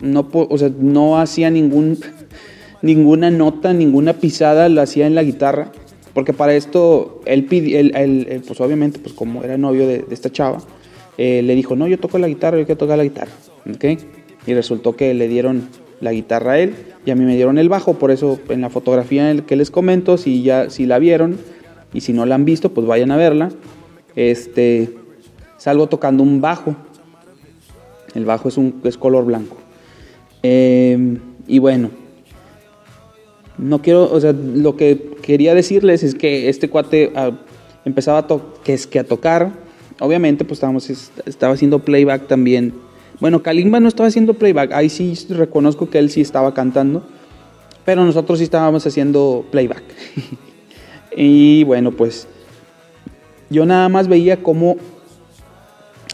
no, 0.00 0.28
o 0.32 0.58
sea, 0.58 0.70
no 0.78 1.18
hacía 1.18 1.50
ningún, 1.50 1.98
ninguna 2.82 3.30
nota, 3.30 3.72
ninguna 3.72 4.14
pisada, 4.14 4.68
lo 4.68 4.82
hacía 4.82 5.06
en 5.06 5.14
la 5.14 5.22
guitarra. 5.22 5.72
Porque 6.14 6.32
para 6.32 6.54
esto, 6.56 7.20
él, 7.26 7.46
él, 7.50 8.42
pues 8.44 8.60
obviamente, 8.60 8.98
pues 8.98 9.14
como 9.14 9.44
era 9.44 9.56
novio 9.56 9.86
de, 9.86 10.04
esta 10.10 10.32
chava, 10.32 10.58
eh, 11.16 11.42
le 11.44 11.54
dijo, 11.54 11.76
no, 11.76 11.86
yo 11.86 11.98
toco 11.98 12.18
la 12.18 12.26
guitarra, 12.26 12.58
yo 12.58 12.66
quiero 12.66 12.78
tocar 12.78 12.98
la 12.98 13.04
guitarra. 13.04 13.30
¿ok? 13.72 13.84
Y 14.46 14.54
resultó 14.54 14.96
que 14.96 15.14
le 15.14 15.28
dieron 15.28 15.68
la 16.00 16.12
guitarra 16.12 16.58
él 16.58 16.74
y 17.04 17.10
a 17.10 17.14
mí 17.14 17.24
me 17.24 17.34
dieron 17.34 17.58
el 17.58 17.68
bajo, 17.68 17.94
por 17.94 18.10
eso 18.10 18.38
en 18.48 18.60
la 18.60 18.70
fotografía 18.70 19.34
que 19.46 19.56
les 19.56 19.70
comento, 19.70 20.16
si 20.16 20.42
ya 20.42 20.70
si 20.70 20.86
la 20.86 20.98
vieron 20.98 21.38
y 21.92 22.02
si 22.02 22.12
no 22.12 22.26
la 22.26 22.34
han 22.34 22.44
visto, 22.44 22.72
pues 22.72 22.86
vayan 22.86 23.10
a 23.10 23.16
verla 23.16 23.50
este, 24.18 24.90
salgo 25.58 25.86
tocando 25.86 26.24
un 26.24 26.40
bajo. 26.40 26.74
El 28.14 28.24
bajo 28.24 28.48
es, 28.48 28.56
un, 28.56 28.80
es 28.82 28.98
color 28.98 29.24
blanco. 29.24 29.56
Em, 30.42 31.20
y 31.46 31.60
bueno, 31.60 31.90
no 33.58 33.80
quiero, 33.80 34.10
o 34.10 34.20
sea, 34.20 34.32
lo 34.32 34.76
que 34.76 35.16
quería 35.22 35.54
decirles 35.54 36.02
es 36.02 36.16
que 36.16 36.48
este 36.48 36.68
cuate 36.68 37.12
ah, 37.14 37.30
empezaba 37.84 38.18
a, 38.18 38.26
que 38.64 38.74
es 38.74 38.88
que 38.88 38.98
a 38.98 39.04
tocar. 39.04 39.52
Obviamente, 40.00 40.44
pues 40.44 40.58
estábamos, 40.58 40.90
estaba 40.90 41.54
haciendo 41.54 41.78
playback 41.80 42.26
también. 42.26 42.74
Bueno, 43.20 43.42
Kalimba 43.42 43.80
no 43.80 43.88
estaba 43.88 44.08
haciendo 44.08 44.34
playback. 44.34 44.72
Ahí 44.72 44.88
sí 44.88 45.14
reconozco 45.30 45.90
que 45.90 45.98
él 45.98 46.10
sí 46.10 46.20
estaba 46.20 46.54
cantando. 46.54 47.02
Pero 47.84 48.04
nosotros 48.04 48.38
sí 48.38 48.44
estábamos 48.44 48.86
haciendo 48.86 49.44
playback. 49.50 49.82
y 51.16 51.64
bueno, 51.64 51.92
pues 51.92 52.28
yo 53.50 53.64
nada 53.66 53.88
más 53.88 54.08
veía 54.08 54.42
cómo 54.42 54.76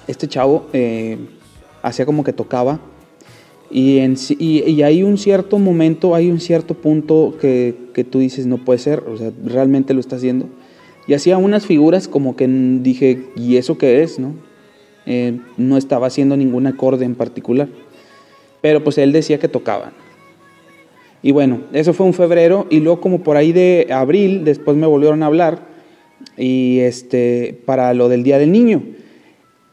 este 0.06 0.28
chavo 0.28 0.68
eh, 0.72 1.18
hacía 1.82 2.06
como 2.06 2.24
que 2.24 2.32
tocaba 2.32 2.78
y, 3.70 3.98
en, 3.98 4.16
y, 4.38 4.82
hay 4.82 5.02
un 5.02 5.18
cierto 5.18 5.58
momento, 5.58 6.14
hay 6.14 6.30
un 6.30 6.38
cierto 6.38 6.74
punto 6.74 7.34
que, 7.40 8.06
tú 8.08 8.20
dices, 8.20 8.46
no 8.46 8.58
puede 8.58 8.78
ser, 8.78 9.00
o 9.00 9.16
sea, 9.16 9.32
realmente 9.44 9.94
lo 9.94 10.00
está 10.00 10.14
haciendo. 10.14 10.46
Y 11.08 11.14
hacía 11.14 11.38
unas 11.38 11.66
figuras 11.66 12.06
como 12.06 12.36
que 12.36 12.46
dije, 12.46 13.24
¿y 13.34 13.56
eso 13.56 13.76
qué 13.76 14.04
es? 14.04 14.20
No, 14.20 14.34
eh, 15.06 15.38
no 15.56 15.76
estaba 15.76 16.06
haciendo 16.06 16.36
ningún 16.36 16.66
acorde 16.66 17.04
en 17.04 17.14
particular. 17.14 17.68
Pero 18.60 18.82
pues 18.82 18.98
él 18.98 19.12
decía 19.12 19.38
que 19.38 19.48
tocaba. 19.48 19.92
Y 21.22 21.32
bueno, 21.32 21.62
eso 21.72 21.94
fue 21.94 22.04
un 22.06 22.12
febrero 22.12 22.66
y 22.70 22.80
luego 22.80 23.00
como 23.00 23.22
por 23.22 23.36
ahí 23.38 23.52
de 23.52 23.88
abril, 23.90 24.44
después 24.44 24.76
me 24.76 24.86
volvieron 24.86 25.22
a 25.22 25.26
hablar 25.26 25.66
y 26.36 26.80
este, 26.80 27.58
para 27.64 27.94
lo 27.94 28.08
del 28.08 28.22
Día 28.22 28.38
del 28.38 28.52
Niño. 28.52 28.82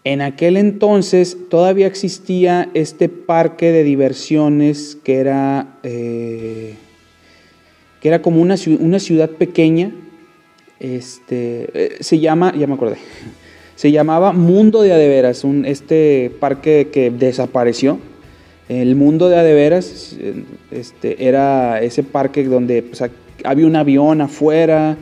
En 0.04 0.22
aquel 0.22 0.58
entonces 0.58 1.38
todavía 1.50 1.88
existía 1.88 2.70
este 2.74 3.10
parque 3.10 3.72
de 3.72 3.84
diversiones 3.84 4.98
que 5.04 5.18
era, 5.18 5.78
eh, 5.84 6.76
que 8.00 8.08
era 8.08 8.22
como 8.22 8.42
una, 8.42 8.56
una 8.80 9.00
ciudad 9.00 9.30
pequeña. 9.30 9.92
Este, 10.80 11.70
eh, 11.74 11.98
se 12.00 12.18
llama, 12.20 12.54
ya 12.58 12.66
me 12.66 12.74
acordé, 12.74 12.98
se 13.76 13.92
llamaba 13.92 14.32
Mundo 14.32 14.82
de 14.82 14.94
Adeveras, 14.94 15.44
un, 15.44 15.66
este 15.66 16.32
parque 16.40 16.90
que 16.92 17.12
desapareció. 17.12 18.00
El 18.70 18.96
Mundo 18.96 19.28
de 19.28 19.38
Adeveras 19.38 20.16
este, 20.72 21.28
era 21.28 21.82
ese 21.82 22.04
parque 22.04 22.44
donde 22.46 22.86
había 23.44 23.66
un 23.66 23.76
avión 23.76 24.22
afuera, 24.22 24.98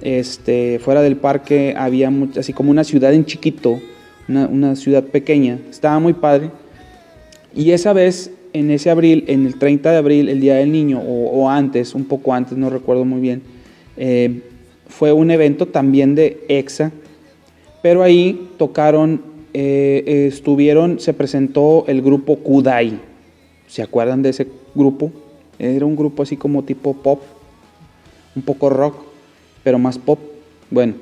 este, 0.00 0.78
fuera 0.78 1.02
del 1.02 1.16
parque 1.16 1.74
había 1.76 2.10
así 2.38 2.52
como 2.52 2.70
una 2.70 2.84
ciudad 2.84 3.12
en 3.12 3.24
chiquito, 3.24 3.80
una, 4.28 4.76
ciudad 4.76 5.02
pequeña, 5.04 5.58
estaba 5.68 5.98
muy 5.98 6.12
padre. 6.12 6.50
Y 7.54 7.72
esa 7.72 7.92
vez 7.92 8.30
en 8.52 8.70
ese 8.70 8.90
abril, 8.90 9.24
en 9.26 9.46
el 9.46 9.58
30 9.58 9.90
de 9.90 9.96
abril, 9.96 10.28
el 10.28 10.40
Día 10.40 10.56
del 10.56 10.70
Niño, 10.70 11.00
o, 11.00 11.50
antes, 11.50 11.94
un 11.94 12.04
poco 12.04 12.32
antes, 12.32 12.56
no 12.56 12.70
recuerdo 12.70 13.04
muy 13.04 13.20
bien, 13.20 13.42
eh, 13.96 14.42
fue 14.88 15.12
un 15.12 15.30
evento 15.30 15.66
también 15.66 16.14
de 16.14 16.44
EXA, 16.48 16.92
pero 17.82 18.02
ahí 18.02 18.50
tocaron, 18.58 19.22
eh, 19.54 20.28
estuvieron, 20.28 21.00
se 21.00 21.14
presentó 21.14 21.84
el 21.86 22.02
grupo 22.02 22.36
Kudai. 22.36 22.98
¿Se 23.66 23.82
acuerdan 23.82 24.22
de 24.22 24.30
ese 24.30 24.48
grupo? 24.74 25.12
Era 25.58 25.86
un 25.86 25.96
grupo 25.96 26.22
así 26.22 26.36
como 26.36 26.64
tipo 26.64 26.94
pop, 26.94 27.20
un 28.34 28.42
poco 28.42 28.70
rock, 28.70 28.96
pero 29.62 29.78
más 29.78 29.98
pop. 29.98 30.18
Bueno, 30.70 30.94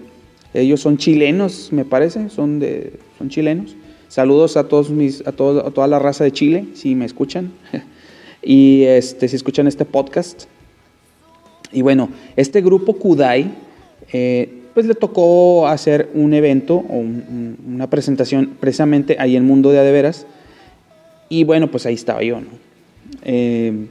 ellos 0.55 0.81
son 0.81 0.99
chilenos, 0.99 1.73
me 1.73 1.85
parece, 1.85 2.29
son, 2.31 2.59
de, 2.59 2.95
son 3.19 3.29
chilenos. 3.29 3.77
Saludos 4.09 4.57
a 4.57 4.69
todos 4.69 4.91
mis, 4.91 5.27
a, 5.27 5.33
todos, 5.33 5.65
a 5.65 5.71
toda 5.71 5.87
la 5.87 5.99
raza 5.99 6.25
de 6.25 6.33
Chile, 6.33 6.65
si 6.75 6.95
me 6.95 7.05
escuchan. 7.05 7.53
y 8.43 8.85
este, 8.85 9.29
si 9.29 9.37
escuchan 9.37 9.67
este 9.67 9.85
podcast. 9.85 10.45
Y 11.73 11.83
bueno, 11.83 12.09
este 12.37 12.63
grupo 12.63 12.95
Kudai, 12.95 13.53
eh, 14.13 14.58
pues 14.75 14.87
le 14.87 14.95
tocó 14.95 15.67
hacer 15.67 16.11
un 16.15 16.35
evento 16.35 16.77
o 16.77 17.05
una 17.67 17.89
presentación 17.91 18.57
precisamente 18.61 19.17
ahí 19.19 19.37
en 19.37 19.45
Mundo 19.45 19.71
de 19.71 19.79
Adeveras. 19.79 20.27
Y 21.29 21.45
bueno, 21.45 21.71
pues 21.71 21.85
ahí 21.87 21.95
estaba 21.95 22.23
yo, 22.23 22.39
eh, 23.23 23.87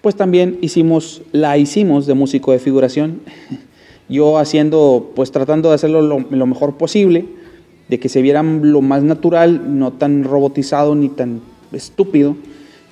pues 0.00 0.16
también 0.16 0.58
hicimos, 0.62 1.22
la 1.32 1.58
hicimos 1.58 2.06
de 2.06 2.14
músico 2.14 2.52
de 2.52 2.58
figuración. 2.58 3.20
yo 4.08 4.38
haciendo, 4.38 5.12
pues 5.14 5.30
tratando 5.30 5.68
de 5.68 5.76
hacerlo 5.76 6.02
lo, 6.02 6.20
lo 6.20 6.46
mejor 6.46 6.76
posible 6.76 7.26
de 7.88 8.00
que 8.00 8.08
se 8.08 8.22
viera 8.22 8.42
lo 8.42 8.80
más 8.80 9.02
natural, 9.02 9.78
no 9.78 9.92
tan 9.92 10.24
robotizado 10.24 10.94
ni 10.94 11.08
tan 11.08 11.40
estúpido. 11.72 12.36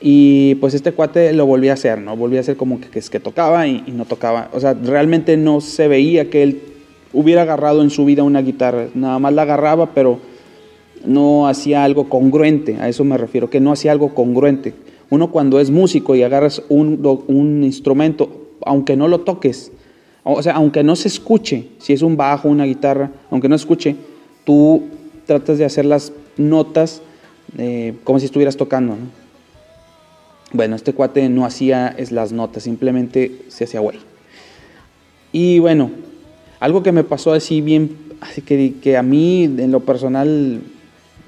Y 0.00 0.54
pues 0.56 0.74
este 0.74 0.92
cuate 0.92 1.32
lo 1.32 1.44
volví 1.44 1.68
a 1.68 1.74
hacer, 1.74 2.00
¿no? 2.00 2.16
Volví 2.16 2.38
a 2.38 2.40
hacer 2.40 2.56
como 2.56 2.80
que, 2.80 2.88
que, 2.88 3.20
tocaba 3.20 3.66
y, 3.66 3.84
no 3.88 4.06
tocaba. 4.06 4.48
O 4.52 4.60
sea, 4.60 4.74
realmente 4.74 5.36
no 5.36 5.60
se 5.60 5.88
veía 5.88 6.30
que 6.30 6.42
él 6.42 6.62
hubiera 7.12 7.42
agarrado 7.42 7.82
en 7.82 7.90
su 7.90 8.04
vida 8.04 8.22
una 8.22 8.40
guitarra. 8.40 8.88
Nada 8.94 9.18
más 9.18 9.34
la 9.34 9.42
agarraba, 9.42 9.92
pero 9.94 10.18
no 11.04 11.48
hacía 11.48 11.84
algo 11.84 12.08
congruente. 12.08 12.76
A 12.80 12.88
eso 12.88 13.04
me 13.04 13.18
refiero, 13.18 13.50
que 13.50 13.60
no 13.60 13.72
hacía 13.72 13.92
algo 13.92 14.14
congruente. 14.14 14.74
Uno 15.10 15.30
cuando 15.30 15.60
es 15.60 15.70
músico 15.70 16.14
y 16.14 16.22
agarras 16.22 16.62
un, 16.68 17.24
un 17.26 17.64
instrumento, 17.64 18.56
aunque 18.64 18.96
no 18.96 19.08
lo 19.08 19.20
toques, 19.20 19.72
o 20.22 20.42
sea, 20.42 20.54
aunque 20.54 20.82
no 20.82 20.96
se 20.96 21.08
escuche, 21.08 21.68
si 21.78 21.92
es 21.92 22.02
un 22.02 22.16
bajo, 22.16 22.48
una 22.48 22.64
guitarra, 22.64 23.10
aunque 23.30 23.48
no 23.48 23.56
escuche, 23.56 23.96
tú 24.44 24.82
tratas 25.26 25.58
de 25.58 25.64
hacer 25.64 25.84
las 25.84 26.12
notas 26.36 27.02
eh, 27.58 27.94
como 28.04 28.18
si 28.18 28.26
estuvieras 28.26 28.56
tocando. 28.56 28.96
Bueno, 30.52 30.76
este 30.76 30.92
cuate 30.92 31.28
no 31.28 31.44
hacía 31.44 31.88
es 31.88 32.10
las 32.10 32.32
notas, 32.32 32.64
simplemente 32.64 33.42
se 33.48 33.64
hacía 33.64 33.80
güey. 33.80 33.98
Y 35.32 35.60
bueno, 35.60 35.90
algo 36.58 36.82
que 36.82 36.92
me 36.92 37.04
pasó 37.04 37.32
así 37.32 37.60
bien, 37.60 37.96
así 38.20 38.42
que, 38.42 38.74
que 38.82 38.96
a 38.96 39.02
mí 39.02 39.44
en 39.44 39.70
lo 39.70 39.80
personal 39.80 40.60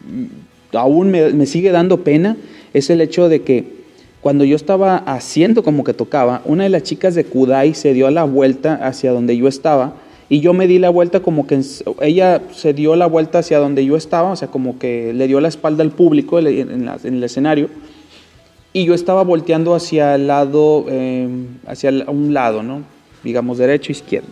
mm, 0.07 0.77
aún 0.77 1.11
me, 1.11 1.47
sigue 1.47 1.71
dando 1.71 2.03
pena, 2.05 2.37
es 2.75 2.91
el 2.91 3.01
hecho 3.01 3.29
de 3.29 3.43
que 3.43 3.83
cuando 4.21 4.45
yo 4.45 4.57
estaba 4.57 4.97
haciendo 4.99 5.63
como 5.63 5.85
que 5.85 5.95
tocaba, 5.95 6.43
una 6.45 6.65
de 6.65 6.71
las 6.71 6.83
chicas 6.83 7.15
de 7.15 7.25
Kudai 7.25 7.75
se 7.75 7.93
dio 7.93 8.11
la 8.11 8.25
vuelta 8.25 8.75
hacia 8.75 9.13
donde 9.13 9.37
yo 9.37 9.49
estaba 9.49 9.95
y 10.29 10.41
yo 10.41 10.55
me 10.55 10.67
di 10.67 10.79
la 10.79 10.91
vuelta 10.91 11.21
como 11.21 11.47
que 11.47 11.61
ella 12.01 12.41
se 12.53 12.73
dio 12.73 12.97
la 12.97 13.07
vuelta 13.07 13.41
hacia 13.41 13.59
donde 13.59 13.85
yo 13.85 13.97
estaba, 13.97 14.31
o 14.31 14.37
sea, 14.37 14.49
como 14.49 14.79
que 14.79 15.13
le 15.13 15.27
dio 15.27 15.41
la 15.41 15.49
espalda 15.49 15.83
al 15.83 15.91
público 15.91 16.39
en, 16.39 16.89
el 16.89 17.25
escenario. 17.25 17.69
Y 18.73 18.85
yo 18.85 18.95
estaba 18.95 19.23
volteando 19.23 19.75
hacia 19.75 20.15
el 20.15 20.27
lado, 20.27 20.87
em, 20.89 21.59
hacia 21.67 21.91
un 22.09 22.33
lado, 22.33 22.63
¿no? 22.63 22.83
Digamos, 23.23 23.59
derecho, 23.59 23.93
izquierdo. 23.93 24.29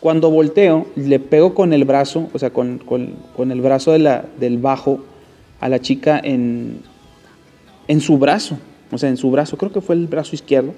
Cuando 0.00 0.30
volteo, 0.30 0.86
le 0.94 1.18
pego 1.18 1.54
con 1.54 1.72
el 1.72 1.84
brazo, 1.84 2.28
o 2.32 2.38
sea, 2.38 2.50
con, 2.50 2.78
con, 2.78 3.50
el 3.50 3.60
brazo 3.60 3.92
de 3.92 3.98
la, 3.98 4.24
del 4.38 4.58
bajo 4.58 5.00
a 5.58 5.68
la 5.68 5.80
chica 5.80 6.20
en, 6.22 6.80
en 7.88 8.00
su 8.00 8.18
brazo, 8.18 8.58
o 8.92 8.98
sea, 8.98 9.08
en 9.08 9.16
su 9.16 9.30
brazo, 9.30 9.56
creo 9.56 9.72
que 9.72 9.80
fue 9.80 9.94
el 9.94 10.06
brazo 10.06 10.34
izquierdo, 10.34 10.74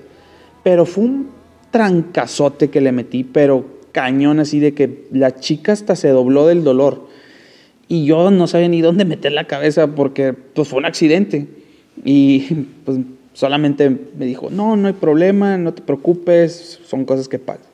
pero 0.62 0.87
fue 0.87 1.05
un 1.05 1.31
trancazote 1.70 2.70
que 2.70 2.81
le 2.81 2.92
metí, 2.92 3.24
pero 3.24 3.79
cañón 3.92 4.40
así 4.40 4.61
de 4.61 4.74
que 4.74 5.07
la 5.12 5.35
chica 5.35 5.72
hasta 5.72 5.96
se 5.96 6.09
dobló 6.09 6.46
del 6.46 6.64
dolor. 6.64 7.09
Y 7.88 8.05
yo 8.05 8.31
no 8.31 8.46
sabía 8.46 8.68
ni 8.68 8.81
dónde 8.83 9.05
meter 9.05 9.33
la 9.33 9.46
cabeza 9.46 9.88
porque 9.88 10.33
pues 10.33 10.68
fue 10.68 10.79
un 10.79 10.85
accidente. 10.85 11.46
Y 12.04 12.40
pues 12.84 12.98
solamente 13.32 13.90
me 13.90 14.26
dijo, 14.26 14.50
no, 14.50 14.76
no 14.76 14.88
hay 14.88 14.94
problema, 14.94 15.58
no 15.58 15.74
te 15.74 15.82
preocupes, 15.82 16.80
son 16.84 17.04
cosas 17.04 17.28
que 17.28 17.38
pasan. 17.38 17.66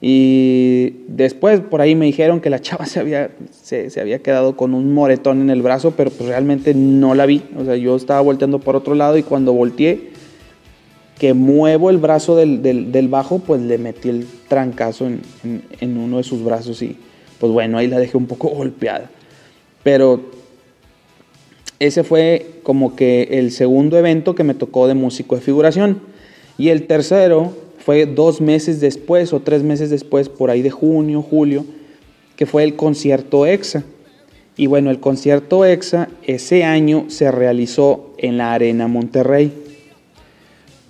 Y 0.00 0.94
después 1.08 1.58
por 1.60 1.80
ahí 1.80 1.96
me 1.96 2.06
dijeron 2.06 2.40
que 2.40 2.50
la 2.50 2.60
chava 2.60 2.86
se 2.86 3.00
había, 3.00 3.30
se, 3.50 3.90
se, 3.90 4.00
había 4.00 4.20
quedado 4.20 4.56
con 4.56 4.74
un 4.74 4.94
moretón 4.94 5.40
en 5.40 5.50
el 5.50 5.62
brazo, 5.62 5.94
pero 5.96 6.10
pues 6.10 6.28
realmente 6.28 6.74
no 6.74 7.14
la 7.14 7.26
vi. 7.26 7.42
O 7.58 7.64
sea, 7.64 7.76
yo 7.76 7.96
estaba 7.96 8.20
volteando 8.20 8.60
por 8.60 8.76
otro 8.76 8.94
lado 8.94 9.16
y 9.16 9.22
cuando 9.22 9.52
volteé, 9.52 10.10
que 11.18 11.34
muevo 11.34 11.90
el 11.90 11.98
brazo 11.98 12.36
del, 12.36 13.08
bajo, 13.08 13.40
pues 13.40 13.60
le 13.60 13.76
metí 13.76 14.08
el 14.08 14.26
trancazo 14.46 15.06
en, 15.06 15.98
uno 15.98 16.18
de 16.18 16.22
sus 16.22 16.44
brazos 16.44 16.80
y 16.80 16.96
pues 17.40 17.52
bueno, 17.52 17.78
ahí 17.78 17.88
la 17.88 17.98
dejé 17.98 18.16
un 18.16 18.26
poco 18.26 18.48
golpeada. 18.56 19.10
Pero 19.82 20.20
ese 21.80 22.02
fue 22.02 22.46
como 22.62 22.96
que 22.96 23.28
el 23.32 23.52
segundo 23.52 23.96
evento 23.96 24.34
que 24.34 24.44
me 24.44 24.54
tocó 24.54 24.88
de 24.88 24.94
músico 24.94 25.36
de 25.36 25.40
figuración. 25.40 26.00
Y 26.56 26.70
el 26.70 26.86
tercero 26.86 27.52
fue 27.78 28.04
dos 28.06 28.40
meses 28.40 28.80
después 28.80 29.32
o 29.32 29.40
tres 29.40 29.62
meses 29.62 29.88
después, 29.90 30.28
por 30.28 30.50
ahí 30.50 30.60
de 30.60 30.70
junio, 30.70 31.22
julio, 31.22 31.64
que 32.36 32.46
fue 32.46 32.64
el 32.64 32.74
concierto 32.74 33.46
EXA. 33.46 33.84
Y 34.56 34.66
bueno, 34.66 34.90
el 34.90 34.98
concierto 34.98 35.64
EXA 35.64 36.08
ese 36.24 36.64
año 36.64 37.04
se 37.08 37.30
realizó 37.30 38.12
en 38.18 38.38
la 38.38 38.52
Arena 38.52 38.88
Monterrey. 38.88 39.52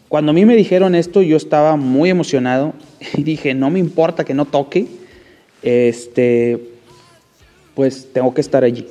Cuando 0.09 0.31
a 0.31 0.35
mí 0.35 0.47
me 0.47 0.57
dijeron 0.57 0.95
esto, 0.95 1.21
yo 1.21 1.37
estaba 1.37 1.77
muy 1.77 2.09
emocionado 2.09 2.73
y 3.15 3.23
dije, 3.25 3.53
no 3.53 3.69
me 3.69 3.79
importa 3.79 4.25
que 4.25 4.33
no 4.33 4.47
toque, 4.47 4.87
este, 5.63 6.59
pues 7.75 8.09
tengo 8.15 8.33
que 8.33 8.41
estar 8.41 8.65
allí. 8.65 8.87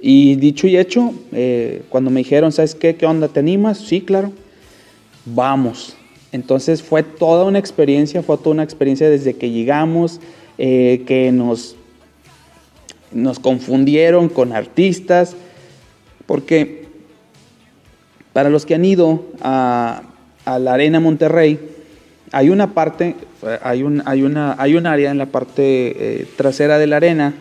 Y 0.00 0.36
dicho 0.36 0.66
y 0.66 0.76
hecho, 0.76 1.12
eh, 1.32 1.82
cuando 1.88 2.10
me 2.10 2.20
dijeron, 2.20 2.52
¿sabes 2.52 2.74
qué? 2.74 2.94
¿Qué 2.94 3.06
onda? 3.06 3.28
¿Te 3.28 3.40
animas? 3.40 3.78
Sí, 3.78 4.00
claro. 4.00 4.32
Vamos. 5.24 5.96
Entonces 6.30 6.82
fue 6.82 7.02
toda 7.02 7.44
una 7.44 7.58
experiencia, 7.58 8.22
fue 8.22 8.36
toda 8.38 8.50
una 8.50 8.62
experiencia 8.62 9.10
desde 9.10 9.34
que 9.34 9.50
llegamos, 9.50 10.20
eh, 10.58 11.02
que 11.06 11.32
nos, 11.32 11.74
nos 13.12 13.40
confundieron 13.40 14.28
con 14.28 14.52
artistas, 14.52 15.34
porque 16.26 16.86
para 18.32 18.50
los 18.50 18.66
que 18.66 18.74
han 18.74 18.84
ido 18.84 19.24
a, 19.40 20.02
la 20.46 20.74
Arena 20.74 21.00
Monterrey, 21.00 21.58
hay 22.30 22.50
una 22.50 22.72
parte, 22.72 23.16
hay 23.62 23.82
un, 23.82 24.02
hay 24.06 24.22
una, 24.22 24.54
hay 24.58 24.76
un 24.76 24.86
área 24.86 25.10
en 25.10 25.18
la 25.18 25.26
parte 25.26 26.22
eh, 26.22 26.26
trasera 26.36 26.78
de 26.78 26.86
la 26.86 26.96
arena 26.96 27.34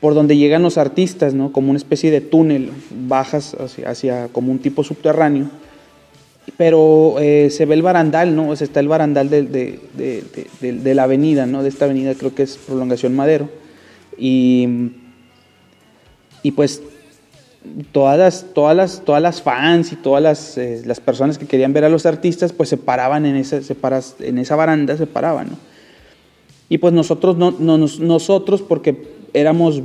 por 0.00 0.14
donde 0.14 0.36
llegan 0.36 0.62
los 0.62 0.78
artistas, 0.78 1.34
¿no? 1.34 1.52
Como 1.52 1.70
una 1.70 1.78
especie 1.78 2.10
de 2.10 2.20
túnel, 2.20 2.70
bajas 2.90 3.56
hacia, 3.84 4.28
como 4.28 4.52
un 4.52 4.58
tipo 4.58 4.84
subterráneo. 4.84 5.50
Pero 6.56 7.16
eh, 7.18 7.50
se 7.50 7.66
ve 7.66 7.74
el 7.74 7.82
barandal, 7.82 8.34
¿no? 8.34 8.50
O 8.50 8.56
sea, 8.56 8.64
está 8.64 8.80
el 8.80 8.88
barandal 8.88 9.28
de, 9.28 9.42
de, 9.42 10.94
la 10.94 11.02
avenida, 11.02 11.46
¿no? 11.46 11.62
De 11.62 11.68
esta 11.68 11.84
avenida 11.84 12.14
creo 12.14 12.34
que 12.34 12.44
es 12.44 12.56
Prolongación 12.56 13.14
Madero. 13.14 13.50
Y, 14.16 14.92
y 16.42 16.52
pues 16.52 16.82
todas 17.92 18.18
las, 18.18 18.46
todas 18.54 18.76
las, 18.76 19.04
todas 19.04 19.22
las 19.22 19.42
fans 19.42 19.92
y 19.92 19.96
todas 19.96 20.22
las, 20.22 20.58
eh, 20.58 20.82
las, 20.84 21.00
personas 21.00 21.38
que 21.38 21.46
querían 21.46 21.72
ver 21.72 21.84
a 21.84 21.88
los 21.88 22.06
artistas, 22.06 22.52
pues 22.52 22.68
se 22.68 22.76
paraban 22.76 23.26
en 23.26 23.36
esa, 23.36 23.60
se 23.62 23.76
en 24.20 24.38
esa 24.38 24.56
baranda, 24.56 24.96
se 24.96 25.06
paraban, 25.06 25.48
Y 26.68 26.78
pues 26.78 26.94
nosotros, 26.94 27.36
no, 27.36 27.52
nosotros, 27.58 28.62
porque 28.62 29.17
éramos 29.34 29.82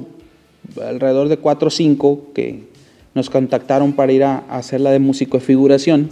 alrededor 0.82 1.29
de 1.29 1.38
cuatro 1.38 1.67
o 1.67 1.71
cinco 1.71 2.27
que 2.34 2.63
nos 3.13 3.29
contactaron 3.29 3.93
para 3.93 4.12
ir 4.12 4.23
a, 4.23 4.39
hacer 4.49 4.82
la 4.82 4.91
de 4.91 4.99
músico 4.99 5.38
de 5.38 5.45
figuración, 5.45 6.10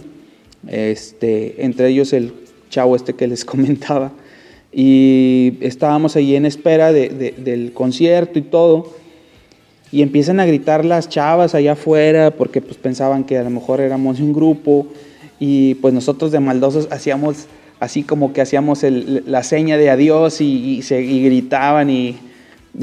este, 0.68 1.64
entre 1.64 1.88
ellos 1.88 2.12
el 2.12 2.32
chavo 2.70 2.96
este 2.96 3.14
que 3.14 3.26
les 3.26 3.44
comentaba, 3.44 4.12
y 4.72 5.54
estábamos 5.60 6.16
allí 6.16 6.36
en 6.36 6.46
espera 6.46 6.92
del 6.92 7.72
concierto 7.74 8.38
y 8.38 8.42
todo, 8.42 9.02
y 9.92 10.00
empiezan 10.00 10.40
a 10.40 10.46
gritar 10.46 10.86
las 10.86 11.10
chavas 11.10 11.54
allá 11.54 11.72
afuera 11.72 12.30
porque 12.30 12.62
pues 12.62 12.78
pensaban 12.78 13.24
que 13.24 13.36
a 13.36 13.42
lo 13.42 13.50
mejor 13.50 13.82
éramos 13.82 14.20
un 14.20 14.32
grupo. 14.32 14.86
Y 15.38 15.74
pues 15.74 15.92
nosotros 15.92 16.32
de 16.32 16.40
maldosos 16.40 16.88
hacíamos 16.90 17.46
así 17.78 18.02
como 18.02 18.32
que 18.32 18.40
hacíamos 18.40 18.82
la 18.84 19.42
seña 19.42 19.76
de 19.76 19.90
adiós 19.90 20.40
y, 20.40 20.80
se, 20.82 21.02
gritaban 21.02 21.90
y, 21.90 22.16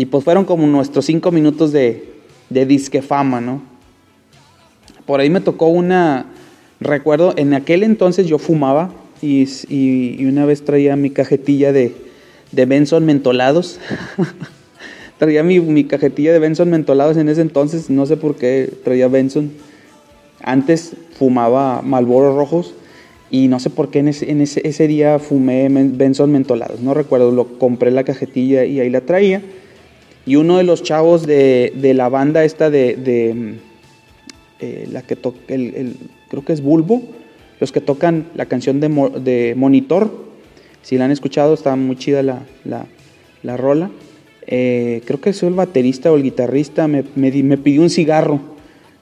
pues 0.10 0.24
fueron 0.24 0.46
como 0.46 0.68
nuestros 0.68 1.06
cinco 1.06 1.32
minutos 1.32 1.72
de, 1.72 2.14
de 2.50 2.66
disque 2.66 3.02
fama, 3.02 3.42
¿no? 3.42 3.70
por 5.10 5.22
ahí 5.22 5.32
me 5.32 5.42
tocó 5.42 5.70
una, 5.70 6.28
recuerdo, 6.80 7.34
en 7.36 7.56
aquel 7.56 7.82
entonces 7.82 8.28
yo 8.28 8.38
fumaba 8.38 8.94
y, 9.24 9.48
y, 9.68 10.24
una 10.28 10.46
vez 10.46 10.64
traía 10.64 10.96
mi 10.96 11.10
cajetilla 11.10 11.74
de, 11.74 11.96
de 12.52 12.66
Benson 12.68 13.08
mentolados. 13.08 13.80
traía 15.18 15.42
mi, 15.42 15.60
mi, 15.62 15.86
cajetilla 15.86 16.32
de 16.32 16.38
Benson 16.38 16.70
mentolados 16.70 17.18
en 17.18 17.28
ese 17.28 17.42
entonces, 17.42 17.90
no 17.90 18.06
sé 18.06 18.18
por 18.18 18.36
qué 18.36 18.72
traía 18.84 19.08
Benson. 19.08 19.52
Antes 20.44 20.94
fumaba 21.18 21.82
Malboro 21.82 22.38
rojos 22.38 22.76
y 23.32 23.48
no 23.48 23.60
sé 23.60 23.72
por 23.72 23.90
qué 23.90 23.98
en 23.98 24.10
ese, 24.10 24.30
en 24.30 24.42
ese, 24.42 24.62
ese 24.64 24.88
día 24.88 25.18
fumé 25.18 25.70
Benson 25.72 26.32
mentolados. 26.32 26.82
No 26.82 26.94
recuerdo, 26.94 27.32
lo 27.32 27.58
compré 27.58 27.90
la 27.90 28.04
cajetilla 28.04 28.64
y 28.64 28.80
ahí 28.80 28.92
la 28.92 29.02
traía. 29.02 29.42
Y 30.26 30.36
uno 30.36 30.58
de 30.58 30.64
los 30.64 30.84
chavos 30.84 31.26
de, 31.26 31.74
de 31.76 31.94
la 31.94 32.10
banda 32.10 32.44
esta 32.44 32.70
de, 32.70 32.96
de 32.96 33.56
eh, 34.60 34.88
la 34.92 35.02
que 35.02 35.16
toca, 35.16 35.40
el, 35.48 35.96
creo 36.30 36.46
que 36.46 36.54
es 36.54 36.62
Bulbo, 36.62 37.02
los 37.60 37.72
que 37.72 37.82
tocan 37.82 38.28
la 38.36 38.46
canción 38.46 38.80
de, 38.80 38.90
de 39.22 39.54
Monitor, 39.56 40.12
si 40.82 40.98
la 40.98 41.06
han 41.06 41.12
escuchado, 41.12 41.54
está 41.54 41.76
muy 41.76 41.96
chida 41.98 42.24
la, 42.24 42.44
la, 42.64 42.86
la 43.44 43.58
rola. 43.58 43.90
Eh, 44.48 45.02
creo 45.06 45.22
que 45.22 45.34
soy 45.34 45.50
el 45.50 45.56
baterista 45.56 46.12
o 46.12 46.16
el 46.16 46.24
guitarrista, 46.24 46.88
me, 46.88 47.04
me, 47.16 47.32
me, 47.44 47.58
pidió 47.58 47.82
un 47.82 47.90
cigarro. 47.90 48.40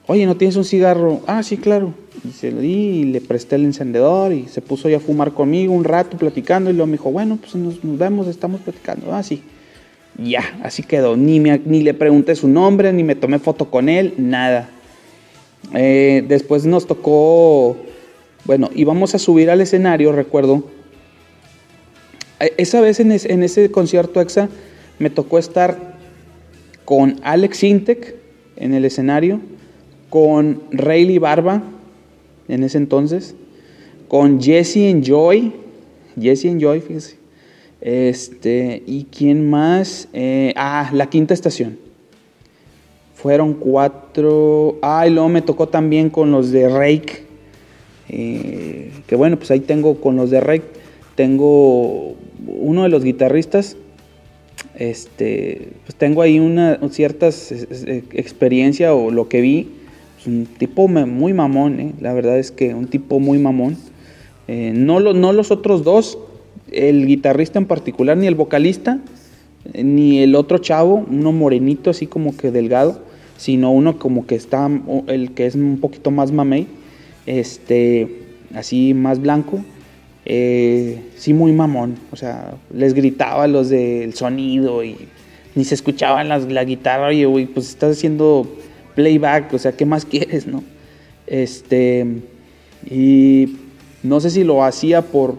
Oye, 0.06 0.26
¿no 0.26 0.36
tienes 0.36 0.56
un 0.56 0.64
cigarro? 0.64 1.20
Ah, 1.26 1.42
sí, 1.42 1.56
claro. 1.56 1.94
Y 2.28 2.32
se 2.32 2.50
lo 2.50 2.60
di 2.60 2.68
y 2.68 3.04
le 3.04 3.20
presté 3.20 3.56
el 3.56 3.64
encendedor 3.64 4.32
y 4.32 4.48
se 4.48 4.60
puso 4.60 4.88
ya 4.88 4.96
a 4.96 5.00
fumar 5.00 5.32
conmigo 5.32 5.72
un 5.72 5.84
rato 5.84 6.16
platicando 6.16 6.70
y 6.70 6.72
luego 6.72 6.86
me 6.86 6.92
dijo, 6.92 7.10
bueno, 7.10 7.38
pues 7.40 7.54
nos, 7.54 7.82
nos 7.84 7.96
vemos, 7.96 8.26
estamos 8.26 8.60
platicando. 8.60 9.14
Ah, 9.14 9.22
sí. 9.22 9.42
Ya, 10.18 10.58
así 10.64 10.82
quedó. 10.82 11.16
Ni, 11.16 11.38
me, 11.38 11.60
ni 11.64 11.82
le 11.82 11.94
pregunté 11.94 12.34
su 12.34 12.48
nombre, 12.48 12.92
ni 12.92 13.04
me 13.04 13.14
tomé 13.14 13.38
foto 13.38 13.70
con 13.70 13.88
él, 13.88 14.14
nada. 14.18 14.68
Eh, 15.74 16.24
después 16.26 16.66
nos 16.66 16.86
tocó, 16.86 17.76
bueno, 18.44 18.70
íbamos 18.74 19.14
a 19.14 19.18
subir 19.18 19.50
al 19.50 19.60
escenario, 19.60 20.12
recuerdo. 20.12 20.64
E, 22.40 22.52
esa 22.56 22.80
vez 22.80 23.00
en, 23.00 23.12
ese 23.12 23.70
concierto 23.70 24.20
EXA 24.20 24.48
me 24.98 25.10
tocó 25.10 25.38
estar 25.38 25.96
con 26.84 27.20
Alex 27.22 27.62
Intec 27.62 28.14
en 28.56 28.74
el 28.74 28.84
escenario, 28.84 29.40
con 30.10 30.62
Rayleigh 30.72 31.18
Barba 31.18 31.62
en 32.48 32.64
ese 32.64 32.78
entonces, 32.78 33.36
con 34.08 34.40
Jesse 34.40 34.78
Enjoy, 34.78 35.52
Jesse 36.18 36.46
Enjoy, 36.46 36.80
fíjese. 36.80 37.17
Este, 37.80 38.82
¿y 38.86 39.04
quién 39.04 39.48
más? 39.48 40.08
Eh, 40.12 40.52
ah, 40.56 40.90
la 40.92 41.08
quinta 41.08 41.34
estación. 41.34 41.78
Fueron 43.14 43.54
cuatro. 43.54 44.78
Ah, 44.82 45.06
y 45.06 45.10
luego 45.10 45.28
me 45.28 45.42
tocó 45.42 45.68
también 45.68 46.10
con 46.10 46.30
los 46.30 46.50
de 46.50 46.68
Rake. 46.68 47.24
Eh, 48.08 48.90
que 49.06 49.16
bueno, 49.16 49.36
pues 49.36 49.50
ahí 49.50 49.60
tengo 49.60 50.00
con 50.00 50.16
los 50.16 50.30
de 50.30 50.40
Rake. 50.40 50.64
Tengo 51.14 52.14
uno 52.46 52.82
de 52.82 52.88
los 52.88 53.04
guitarristas. 53.04 53.76
Este, 54.76 55.70
pues 55.84 55.94
tengo 55.96 56.22
ahí 56.22 56.38
una 56.38 56.78
cierta 56.90 57.28
experiencia 57.28 58.94
o 58.94 59.10
lo 59.10 59.28
que 59.28 59.40
vi. 59.40 59.68
Pues 60.14 60.26
un 60.26 60.46
tipo 60.46 60.88
muy 60.88 61.32
mamón, 61.32 61.78
eh. 61.78 61.92
la 62.00 62.12
verdad 62.12 62.38
es 62.40 62.50
que 62.50 62.74
un 62.74 62.88
tipo 62.88 63.20
muy 63.20 63.38
mamón. 63.38 63.76
No, 64.48 64.98
lo, 64.98 65.12
no 65.12 65.34
los 65.34 65.50
otros 65.50 65.84
dos, 65.84 66.18
el 66.72 67.06
guitarrista 67.06 67.58
en 67.58 67.66
particular, 67.66 68.16
ni 68.16 68.26
el 68.26 68.34
vocalista, 68.34 68.98
ni 69.74 70.20
el 70.20 70.34
otro 70.34 70.58
chavo, 70.58 71.06
uno 71.10 71.32
morenito 71.32 71.90
así 71.90 72.06
como 72.06 72.36
que 72.36 72.50
delgado 72.50 73.08
sino 73.38 73.70
uno 73.70 73.98
como 73.98 74.26
que 74.26 74.34
está, 74.34 74.68
el 75.06 75.30
que 75.30 75.46
es 75.46 75.54
un 75.54 75.78
poquito 75.80 76.10
más 76.10 76.32
mamey, 76.32 76.66
este, 77.24 78.26
así 78.52 78.92
más 78.94 79.22
blanco, 79.22 79.60
eh, 80.26 81.00
sí 81.16 81.32
muy 81.32 81.52
mamón, 81.52 81.94
o 82.10 82.16
sea, 82.16 82.56
les 82.74 82.92
gritaba 82.94 83.46
los 83.46 83.68
del 83.70 84.12
sonido 84.14 84.82
y 84.82 84.96
ni 85.54 85.64
se 85.64 85.76
escuchaban 85.76 86.28
las, 86.28 86.50
la 86.50 86.64
guitarra, 86.64 87.12
y 87.12 87.24
güey, 87.24 87.46
pues 87.46 87.70
estás 87.70 87.96
haciendo 87.96 88.46
playback, 88.96 89.54
o 89.54 89.58
sea, 89.58 89.72
¿qué 89.72 89.86
más 89.86 90.04
quieres, 90.04 90.48
no? 90.48 90.64
Este, 91.28 92.06
y 92.90 93.56
no 94.02 94.18
sé 94.18 94.30
si 94.30 94.42
lo 94.42 94.64
hacía 94.64 95.02
por, 95.02 95.36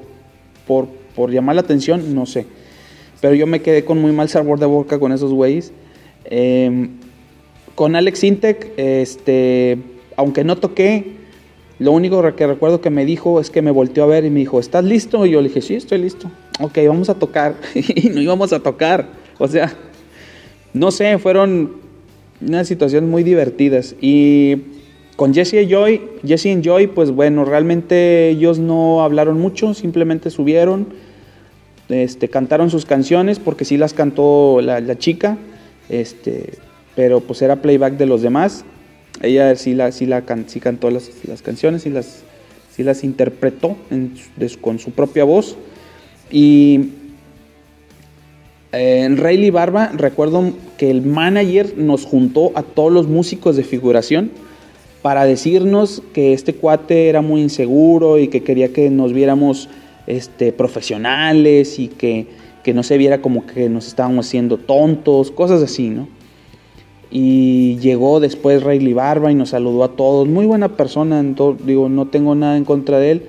por, 0.65 0.88
por 1.20 1.32
llamar 1.32 1.56
la 1.56 1.62
atención, 1.64 2.16
no 2.16 2.26
sé, 2.26 2.46
pero 3.20 3.36
yo 3.36 3.46
me 3.46 3.62
quedé 3.62 3.84
con 3.84 4.00
muy 4.00 4.14
mal 4.14 4.30
sabor 4.30 4.58
de 4.58 4.68
boca 4.68 5.00
con 5.00 5.12
esos 5.12 5.34
güeyes. 5.34 5.74
Eh, 6.24 6.88
con 7.76 7.98
Alex 7.98 8.24
Intec, 8.24 8.72
este, 8.78 9.80
aunque 10.16 10.46
no 10.46 10.56
toqué, 10.56 11.18
lo 11.78 11.92
único 11.92 12.24
que 12.38 12.48
recuerdo 12.48 12.80
que 12.80 12.90
me 12.90 13.04
dijo 13.04 13.42
es 13.42 13.50
que 13.50 13.62
me 13.62 13.70
volteó 13.72 14.06
a 14.06 14.08
ver 14.08 14.24
y 14.24 14.30
me 14.30 14.40
dijo, 14.40 14.62
¿estás 14.62 14.86
listo? 14.86 15.26
Y 15.26 15.32
yo 15.32 15.42
le 15.42 15.50
dije, 15.50 15.62
sí, 15.62 15.76
estoy 15.76 15.98
listo. 15.98 16.32
Ok, 16.62 16.78
vamos 16.88 17.10
a 17.10 17.16
tocar. 17.16 17.56
y 17.74 18.08
no 18.08 18.22
íbamos 18.22 18.54
a 18.54 18.62
tocar. 18.62 19.08
O 19.40 19.48
sea, 19.50 19.74
no 20.72 20.90
sé, 20.92 21.18
fueron 21.18 21.72
unas 22.40 22.66
situaciones 22.66 23.10
muy 23.10 23.24
divertidas. 23.24 23.94
Y 24.00 24.56
con 25.18 25.34
Jesse 25.34 25.56
y 25.56 25.68
Joy, 25.68 26.02
Jesse 26.26 26.46
y 26.46 26.62
Joy, 26.62 26.88
pues 26.88 27.12
bueno, 27.12 27.44
realmente 27.44 28.30
ellos 28.30 28.58
no 28.58 29.04
hablaron 29.04 29.38
mucho, 29.38 29.74
simplemente 29.74 30.30
subieron, 30.30 31.09
este, 31.89 32.30
cantaron 32.30 32.69
sus 32.69 32.86
canciones, 32.86 33.39
porque 33.39 33.65
sí 33.65 33.78
las 33.78 33.93
cantó 33.93 34.62
la, 34.62 34.97
chica. 34.97 35.38
Este, 35.89 36.54
pero 36.95 37.19
pues 37.19 37.41
era 37.41 37.62
playback 37.62 37.97
de 37.97 38.06
los 38.06 38.21
demás. 38.21 38.63
Ella 39.21 39.56
sí, 39.56 39.73
la, 39.73 39.91
sí, 39.91 40.08
cantó 40.62 40.89
las, 40.91 41.10
canciones 41.43 41.86
y 41.86 41.89
las, 41.89 42.23
sí 42.71 42.84
las 42.84 43.04
interpretó 43.04 43.75
con 44.62 44.80
su 44.80 44.91
propia 44.91 45.23
voz. 45.23 45.58
Y 46.32 46.89
en 48.71 49.17
Rayleigh 49.17 49.52
Barba 49.52 49.91
recuerdo 49.95 50.54
que 50.78 50.91
el 50.91 51.02
manager 51.02 51.75
nos 51.78 52.06
juntó 52.06 52.52
a 52.54 52.62
todos 52.62 52.91
los 52.91 53.08
músicos 53.08 53.56
de 53.56 53.63
figuración 53.63 54.30
para 55.02 55.25
decirnos 55.25 56.04
que 56.13 56.34
este 56.34 56.54
cuate 56.54 57.10
era 57.10 57.21
muy 57.21 57.41
inseguro 57.41 58.19
y 58.19 58.28
que 58.28 58.43
quería 58.43 58.71
que 58.71 58.89
nos 58.89 59.13
viéramos 59.13 59.69
este, 60.10 60.52
profesionales 60.52 61.80
y 61.80 61.88
que, 61.88 62.28
que 62.63 62.74
no 62.74 62.84
se 62.84 62.98
viera 62.98 63.22
como 63.22 63.45
que 63.45 63.69
nos 63.69 63.88
estábamos 63.88 64.28
haciendo 64.28 64.58
tontos, 64.58 65.32
cosas 65.32 65.63
así, 65.63 65.89
¿no? 65.89 66.19
y 67.12 67.78
llegó 67.78 68.19
después 68.19 68.63
Rayleigh 68.63 68.93
Barba 68.93 69.32
y 69.32 69.36
nos 69.36 69.50
saludó 69.50 69.84
a 69.84 69.95
todos. 69.95 70.28
Muy 70.28 70.45
buena 70.45 70.76
persona, 70.76 71.24
digo, 71.65 71.89
no 71.89 72.08
tengo 72.08 72.36
nada 72.36 72.58
en 72.58 72.65
contra 72.65 73.00
de 73.00 73.12
él. 73.12 73.24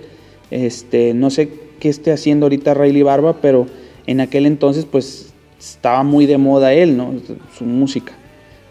Este, 0.50 1.14
no 1.14 1.30
sé 1.30 1.50
qué 1.78 1.88
esté 1.88 2.12
haciendo 2.12 2.46
ahorita 2.46 2.74
Rayleigh 2.74 3.04
Barba, 3.04 3.40
pero 3.40 3.66
en 4.06 4.20
aquel 4.20 4.46
entonces 4.46 4.84
pues 4.84 5.32
estaba 5.58 6.02
muy 6.02 6.26
de 6.26 6.36
moda 6.36 6.74
él, 6.74 6.96
¿no? 6.96 7.14
Su 7.56 7.64
música. 7.64 8.12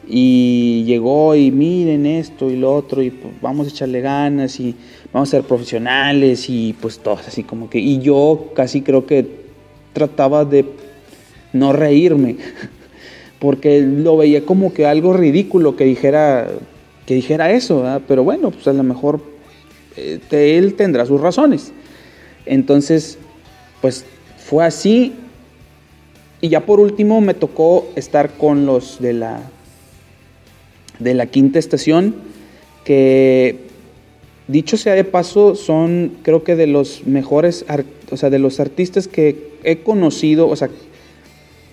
Y 0.08 0.84
llegó 0.86 1.36
y 1.36 1.52
miren 1.52 2.06
esto 2.06 2.50
y 2.50 2.56
lo 2.56 2.76
otro 2.76 3.02
y 3.02 3.12
pues, 3.12 3.34
vamos 3.42 3.68
a 3.68 3.70
echarle 3.70 4.02
ganas 4.02 4.60
y 4.60 4.76
vamos 5.14 5.30
a 5.30 5.32
ser 5.32 5.44
profesionales 5.44 6.50
y 6.50 6.74
pues 6.80 7.00
todos 7.00 7.28
así 7.28 7.44
como 7.44 7.70
que... 7.70 7.80
Y 7.80 8.00
yo 8.00 8.52
casi 8.56 8.82
creo 8.82 9.06
que 9.06 9.28
trataba 9.94 10.46
de 10.46 10.66
no 11.54 11.74
reírme. 11.74 12.38
porque 13.40 13.82
lo 13.82 14.18
veía 14.18 14.46
como 14.46 14.74
que 14.74 14.86
algo 14.86 15.14
ridículo 15.14 15.76
que 15.76 15.86
dijera, 15.86 16.48
que 17.06 17.16
dijera 17.16 17.52
eso, 17.52 18.02
pero 18.08 18.24
bueno, 18.24 18.52
pues 18.52 18.68
a 18.68 18.74
lo 18.74 18.84
mejor 18.84 19.22
eh, 19.96 20.20
él 20.30 20.76
tendrá 20.76 21.06
sus 21.06 21.22
razones. 21.22 21.72
Entonces, 22.46 23.18
pues 23.82 24.06
fue 24.38 24.66
así. 24.66 25.14
Y 26.42 26.50
ya 26.50 26.66
por 26.66 26.80
último 26.80 27.20
me 27.22 27.34
tocó 27.34 27.88
estar 27.96 28.32
con 28.32 28.66
los 28.66 29.02
de 29.02 29.14
la, 29.14 29.42
de 31.00 31.14
la 31.14 31.26
quinta 31.26 31.60
estación, 31.60 32.16
que 32.84 33.69
dicho 34.50 34.78
sea 34.78 34.96
de 34.96 35.04
paso, 35.04 35.56
son 35.56 36.18
creo 36.24 36.44
que 36.44 36.56
de 36.56 36.68
los 36.68 37.06
mejores, 37.06 37.66
o 38.12 38.18
sea, 38.18 38.30
de 38.30 38.40
los 38.40 38.60
artistas 38.60 39.08
que 39.08 39.52
he 39.64 39.78
conocido, 39.78 40.48
o 40.48 40.56
sea, 40.56 40.70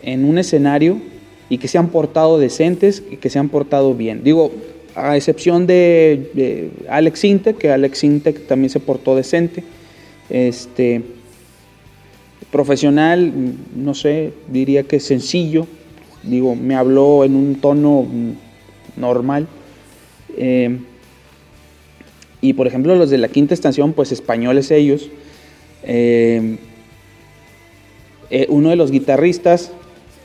en 0.02 0.24
un 0.24 0.38
escenario 0.38 1.00
y 1.48 1.58
que 1.58 1.68
se 1.68 1.78
han 1.78 1.88
portado 1.88 2.38
decentes 2.38 3.02
y 3.10 3.16
que 3.16 3.30
se 3.30 3.38
han 3.38 3.48
portado 3.48 3.94
bien. 3.94 4.22
Digo, 4.22 4.52
a 4.94 5.16
excepción 5.16 5.66
de, 5.66 6.70
Alex 6.88 7.24
Intec, 7.24 7.58
que 7.58 7.70
Alex 7.70 8.04
Intec 8.04 8.46
también 8.46 8.70
se 8.70 8.80
portó 8.80 9.16
decente. 9.16 9.64
Este, 10.28 11.02
profesional, 12.50 13.32
no 13.74 13.94
sé, 13.94 14.32
diría 14.48 14.82
que 14.82 15.00
sencillo. 15.00 15.66
Digo, 16.22 16.54
me 16.54 16.74
habló 16.74 17.24
en 17.24 17.36
un 17.36 17.56
tono 17.56 18.06
normal. 18.96 19.46
Eh, 20.36 20.78
y 22.48 22.52
por 22.52 22.66
ejemplo, 22.66 22.94
los 22.94 23.10
de 23.10 23.18
la 23.18 23.28
quinta 23.28 23.54
estación, 23.54 23.92
pues 23.92 24.12
españoles 24.12 24.70
ellos. 24.70 25.10
Eh, 25.84 26.56
eh, 28.30 28.46
uno 28.48 28.70
de 28.70 28.76
los 28.76 28.90
guitarristas 28.90 29.72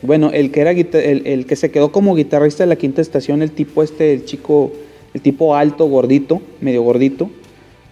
bueno, 0.02 0.32
el 0.34 0.52
que, 0.52 0.62
era 0.62 0.72
el, 0.72 1.46
que 1.46 1.56
se 1.56 1.70
quedó 1.70 1.92
como 1.92 2.16
guitarrista 2.16 2.64
de 2.64 2.68
la 2.68 2.76
quinta 2.76 3.02
estación, 3.02 3.44
el 3.44 3.52
tipo 3.52 3.84
este, 3.84 4.14
el 4.14 4.26
chico, 4.26 4.72
el 5.14 5.22
tipo 5.22 5.56
alto, 5.56 5.86
gordito, 5.86 6.42
medio 6.60 6.82
gordito. 6.82 7.30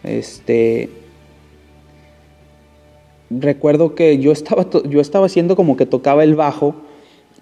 Este, 0.04 0.89
recuerdo 3.30 3.94
que 3.94 4.18
yo 4.18 4.32
estaba, 4.32 4.68
yo 4.89 5.02
estaba 5.02 5.28
haciendo 5.28 5.56
como 5.56 5.78
que 5.78 5.86
tocaba 5.86 6.24
el 6.24 6.36
bajo 6.36 6.74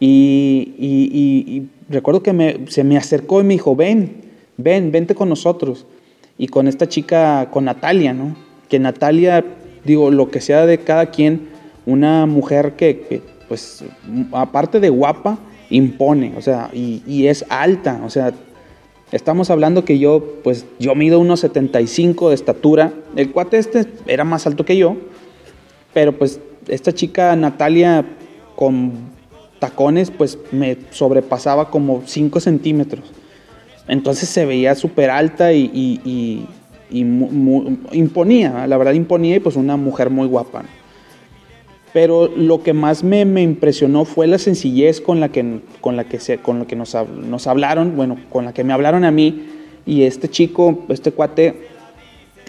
y, 0.01 1.63
recuerdo 1.89 2.21
que 2.21 2.65
se 2.67 2.83
me 2.83 2.97
acercó 2.97 3.39
y 3.39 3.45
me 3.45 3.53
dijo, 3.53 3.73
ven, 3.73 4.17
ven, 4.57 4.91
vente 4.91 5.15
con 5.15 5.29
nosotros. 5.29 5.85
Y 6.37 6.47
con 6.47 6.67
esta 6.67 6.87
chica, 6.87 7.49
con 7.51 7.65
Natalia, 7.65 8.13
¿no? 8.13 8.35
Que 8.69 8.79
Natalia, 8.79 9.43
digo, 9.83 10.11
lo 10.11 10.29
que 10.29 10.41
sea 10.41 10.65
de 10.65 10.79
cada 10.79 11.07
quien, 11.07 11.49
una 11.85 12.25
mujer 12.25 12.75
que, 12.75 13.21
pues, 13.47 13.83
aparte 14.31 14.79
de 14.79 14.89
guapa, 14.89 15.39
impone, 15.69 16.33
o 16.37 16.41
sea, 16.41 16.69
y, 16.73 17.01
y, 17.05 17.27
es 17.27 17.45
alta, 17.49 18.01
o 18.05 18.09
sea, 18.09 18.31
estamos 19.11 19.49
hablando 19.49 19.83
que 19.83 19.99
yo, 19.99 20.35
pues, 20.43 20.65
yo 20.79 20.95
mido 20.95 21.19
unos 21.19 21.41
75 21.41 22.29
de 22.29 22.35
estatura, 22.35 22.93
el 23.15 23.31
cuate 23.31 23.57
este 23.57 23.85
era 24.05 24.23
más 24.23 24.47
alto 24.47 24.63
que 24.63 24.77
yo, 24.77 24.95
pero 25.93 26.17
pues 26.17 26.39
esta 26.67 26.93
chica 26.93 27.35
Natalia 27.35 28.05
con 28.55 28.91
tacones, 29.59 30.11
pues 30.11 30.37
me 30.51 30.77
sobrepasaba 30.91 31.69
como 31.69 32.03
5 32.05 32.39
centímetros. 32.39 33.11
Entonces 33.87 34.27
se 34.29 34.45
veía 34.45 34.75
súper 34.75 35.09
alta 35.09 35.53
y, 35.53 36.47
imponía, 36.91 38.67
la 38.67 38.77
verdad 38.77 38.93
imponía 38.93 39.35
y 39.35 39.39
pues 39.39 39.55
una 39.55 39.77
mujer 39.77 40.09
muy 40.09 40.27
guapa. 40.27 40.63
Pero 41.93 42.27
lo 42.27 42.61
que 42.63 42.73
más 42.73 43.03
me, 43.03 43.21
impresionó 43.41 44.05
fue 44.05 44.27
la 44.27 44.37
sencillez 44.37 45.01
con 45.01 45.19
la 45.19 45.29
que, 45.29 45.61
con 45.81 45.95
la 45.95 46.03
que, 46.03 46.19
se, 46.19 46.37
con 46.37 46.59
lo 46.59 46.67
que 46.67 46.75
nos, 46.75 46.95
hablaron, 47.47 47.95
bueno, 47.95 48.17
con 48.29 48.45
la 48.45 48.53
que 48.53 48.63
me 48.63 48.73
hablaron 48.73 49.05
a 49.05 49.11
mí 49.11 49.45
y 49.85 50.03
este 50.03 50.29
chico, 50.29 50.85
este 50.89 51.11
cuate 51.11 51.69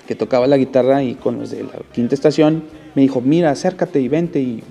que 0.07 0.15
tocaba 0.15 0.47
la 0.47 0.57
guitarra 0.57 1.03
y 1.05 1.15
con 1.15 1.39
los 1.39 1.51
de 1.51 1.63
la 1.63 1.71
quinta 1.93 2.15
estación, 2.15 2.65
me 2.95 3.03
dijo, 3.03 3.21
mira, 3.21 3.51
acércate 3.51 4.01
y 4.01 4.09
vente 4.09 4.41
y 4.41 4.63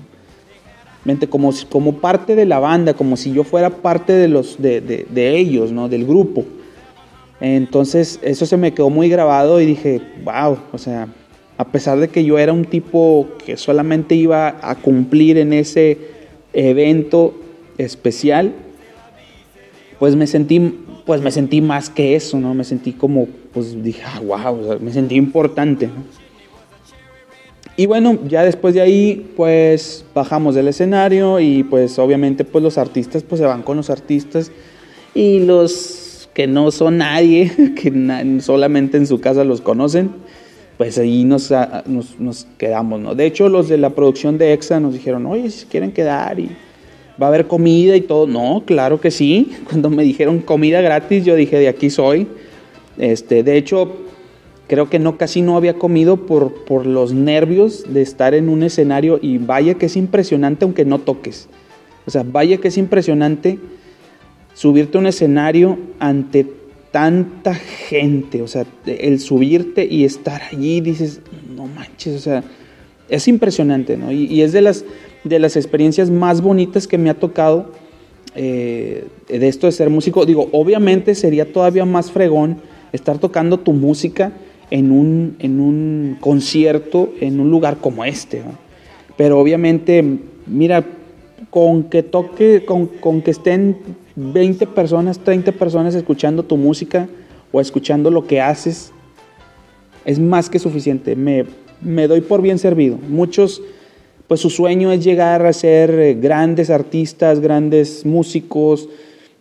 vente 1.06 1.28
como, 1.30 1.54
como 1.70 2.00
parte 2.00 2.36
de 2.36 2.46
la 2.46 2.60
banda, 2.60 2.94
como 2.94 3.16
si 3.16 3.32
yo 3.32 3.44
fuera 3.44 3.70
parte 3.70 4.14
de, 4.14 4.28
los, 4.28 4.62
de, 4.62 4.82
de, 4.82 5.38
ellos, 5.38 5.72
¿no? 5.72 5.88
del 5.88 6.06
grupo. 6.06 6.44
Entonces 7.40 8.20
eso 8.24 8.46
se 8.46 8.58
me 8.58 8.74
quedó 8.74 8.90
muy 8.90 9.10
grabado 9.10 9.62
y 9.62 9.66
dije, 9.66 10.02
wow, 10.24 10.58
o 10.72 10.78
sea, 10.78 11.08
a 11.58 11.66
pesar 11.66 12.00
de 12.00 12.08
que 12.08 12.24
yo 12.24 12.38
era 12.38 12.54
un 12.54 12.66
tipo 12.66 13.28
que 13.46 13.58
solamente 13.58 14.16
iba 14.16 14.58
a 14.62 14.76
cumplir 14.76 15.38
en 15.38 15.54
ese 15.54 15.98
evento 16.54 17.34
especial, 17.78 18.54
pues 20.00 20.16
me 20.16 20.28
sentí, 20.28 20.60
pues 21.06 21.22
me 21.22 21.32
sentí 21.32 21.62
más 21.62 21.90
que 21.90 22.16
eso, 22.16 22.40
¿no? 22.40 22.54
Me 22.54 22.64
sentí 22.64 22.94
como, 22.94 23.28
pues 23.54 23.82
dije, 23.84 24.02
ah, 24.06 24.20
wow, 24.20 24.80
me 24.80 24.92
sentí 24.92 25.16
importante. 25.16 25.90
Y 27.76 27.86
bueno, 27.86 28.18
ya 28.28 28.44
después 28.44 28.74
de 28.74 28.82
ahí, 28.82 29.32
pues 29.38 30.04
bajamos 30.16 30.56
del 30.56 30.68
escenario 30.68 31.40
y 31.40 31.64
pues 31.64 32.00
obviamente 32.00 32.44
pues 32.44 32.64
los 32.64 32.80
artistas 32.80 33.22
pues 33.22 33.40
se 33.40 33.46
van 33.46 33.62
con 33.62 33.78
los 33.78 33.92
artistas 33.92 34.52
y 35.14 35.42
los 35.42 36.07
que 36.38 36.46
no 36.46 36.70
son 36.70 37.00
nadie, 37.00 37.52
que 37.76 38.40
solamente 38.42 38.98
en 38.98 39.08
su 39.08 39.20
casa 39.20 39.44
los 39.44 39.60
conocen, 39.60 40.12
pues 40.78 41.00
ahí 41.00 41.24
nos, 41.24 41.52
nos, 41.88 42.46
quedamos, 42.60 43.00
¿no? 43.00 43.16
De 43.16 43.26
hecho, 43.26 43.50
los 43.50 43.68
de 43.70 43.80
la 43.80 43.90
producción 43.90 44.38
de 44.38 44.54
EXA 44.54 44.80
nos 44.80 44.94
dijeron, 44.94 45.26
oye, 45.26 45.50
si 45.50 45.66
quieren 45.66 45.92
quedar 45.92 46.40
y 46.40 46.52
va 47.20 47.26
a 47.26 47.30
haber 47.30 47.48
comida 47.48 47.96
y 47.96 48.02
todo. 48.02 48.28
No, 48.28 48.62
claro 48.68 49.02
que 49.02 49.10
sí. 49.10 49.52
Cuando 49.68 49.90
me 49.90 50.04
dijeron 50.04 50.38
comida 50.38 50.80
gratis, 50.80 51.26
yo 51.26 51.34
dije, 51.34 51.58
de 51.58 51.70
aquí 51.70 51.90
soy. 51.90 52.28
Este, 53.00 53.42
de 53.42 53.58
hecho, 53.58 53.96
creo 54.68 54.92
que 54.92 55.00
no 55.00 55.18
casi 55.18 55.42
no 55.42 55.58
había 55.58 55.74
comido 55.80 56.28
por, 56.28 56.66
por 56.66 56.86
los 56.86 57.14
nervios 57.14 57.92
de 57.92 58.04
estar 58.04 58.36
en 58.36 58.50
un 58.50 58.62
escenario 58.62 59.18
y 59.20 59.40
vaya 59.40 59.74
que 59.74 59.88
es 59.88 59.98
impresionante 59.98 60.66
aunque 60.66 60.86
no 60.86 61.00
toques. 61.00 61.50
O 62.06 62.12
sea, 62.12 62.24
vaya 62.24 62.58
que 62.58 62.68
es 62.68 62.78
impresionante 62.78 63.58
subirte 64.58 64.98
a 64.98 65.02
un 65.02 65.06
escenario 65.06 65.78
ante 66.00 66.44
tanta 66.90 67.54
gente, 67.54 68.42
o 68.42 68.48
sea, 68.48 68.66
el 68.88 69.20
subirte 69.20 69.86
y 69.86 70.04
estar 70.04 70.42
allí, 70.52 70.82
dices, 70.82 71.22
no 71.56 71.68
manches, 71.68 72.16
o 72.16 72.20
sea, 72.20 72.44
es 73.08 73.28
impresionante, 73.28 73.98
¿no? 73.98 74.12
Y, 74.12 74.42
es 74.42 74.54
de 74.54 74.62
las, 74.62 74.84
de 75.24 75.38
las 75.38 75.58
experiencias 75.58 76.10
más 76.10 76.42
bonitas 76.42 76.88
que 76.88 76.98
me 76.98 77.12
ha 77.12 77.14
tocado 77.14 77.72
eh, 78.34 79.06
de 79.28 79.48
esto 79.48 79.68
de 79.68 79.74
ser 79.74 79.92
músico. 79.92 80.26
Digo, 80.26 80.50
obviamente 80.52 81.14
sería 81.14 81.54
todavía 81.54 81.86
más 81.86 82.12
fregón 82.12 82.58
estar 82.94 83.20
tocando 83.20 83.60
tu 83.60 83.74
música 83.74 84.32
en 84.72 84.92
un, 84.92 85.36
en 85.38 85.60
un 85.60 86.18
concierto 86.20 87.14
en 87.22 87.40
un 87.40 87.52
lugar 87.52 87.78
como 87.78 88.06
este. 88.06 88.42
Pero 89.18 89.40
obviamente, 89.40 90.04
mira, 90.48 90.84
con 91.52 91.84
que 91.84 92.02
toque, 92.02 92.66
con, 92.66 92.88
con, 92.88 93.22
que 93.22 93.30
estén 93.30 93.78
20 94.18 94.66
personas, 94.66 95.20
30 95.20 95.52
personas 95.52 95.94
escuchando 95.94 96.42
tu 96.42 96.58
música 96.58 97.08
o 97.52 97.62
escuchando 97.62 98.10
lo 98.10 98.26
que 98.26 98.42
haces, 98.42 98.92
es 100.06 100.20
más 100.20 100.50
que 100.50 100.58
suficiente. 100.58 101.16
Me, 101.16 101.46
me 101.82 102.08
doy 102.08 102.22
por 102.22 102.42
bien 102.42 102.58
servido. 102.58 102.98
Muchos, 103.08 103.62
pues 104.28 104.42
su 104.42 104.50
sueño 104.50 104.92
es 104.92 105.04
llegar 105.04 105.46
a 105.46 105.54
ser 105.54 105.92
eh, 105.92 106.16
grandes 106.16 106.72
artistas, 106.72 107.40
grandes 107.40 108.08
músicos, 108.08 108.90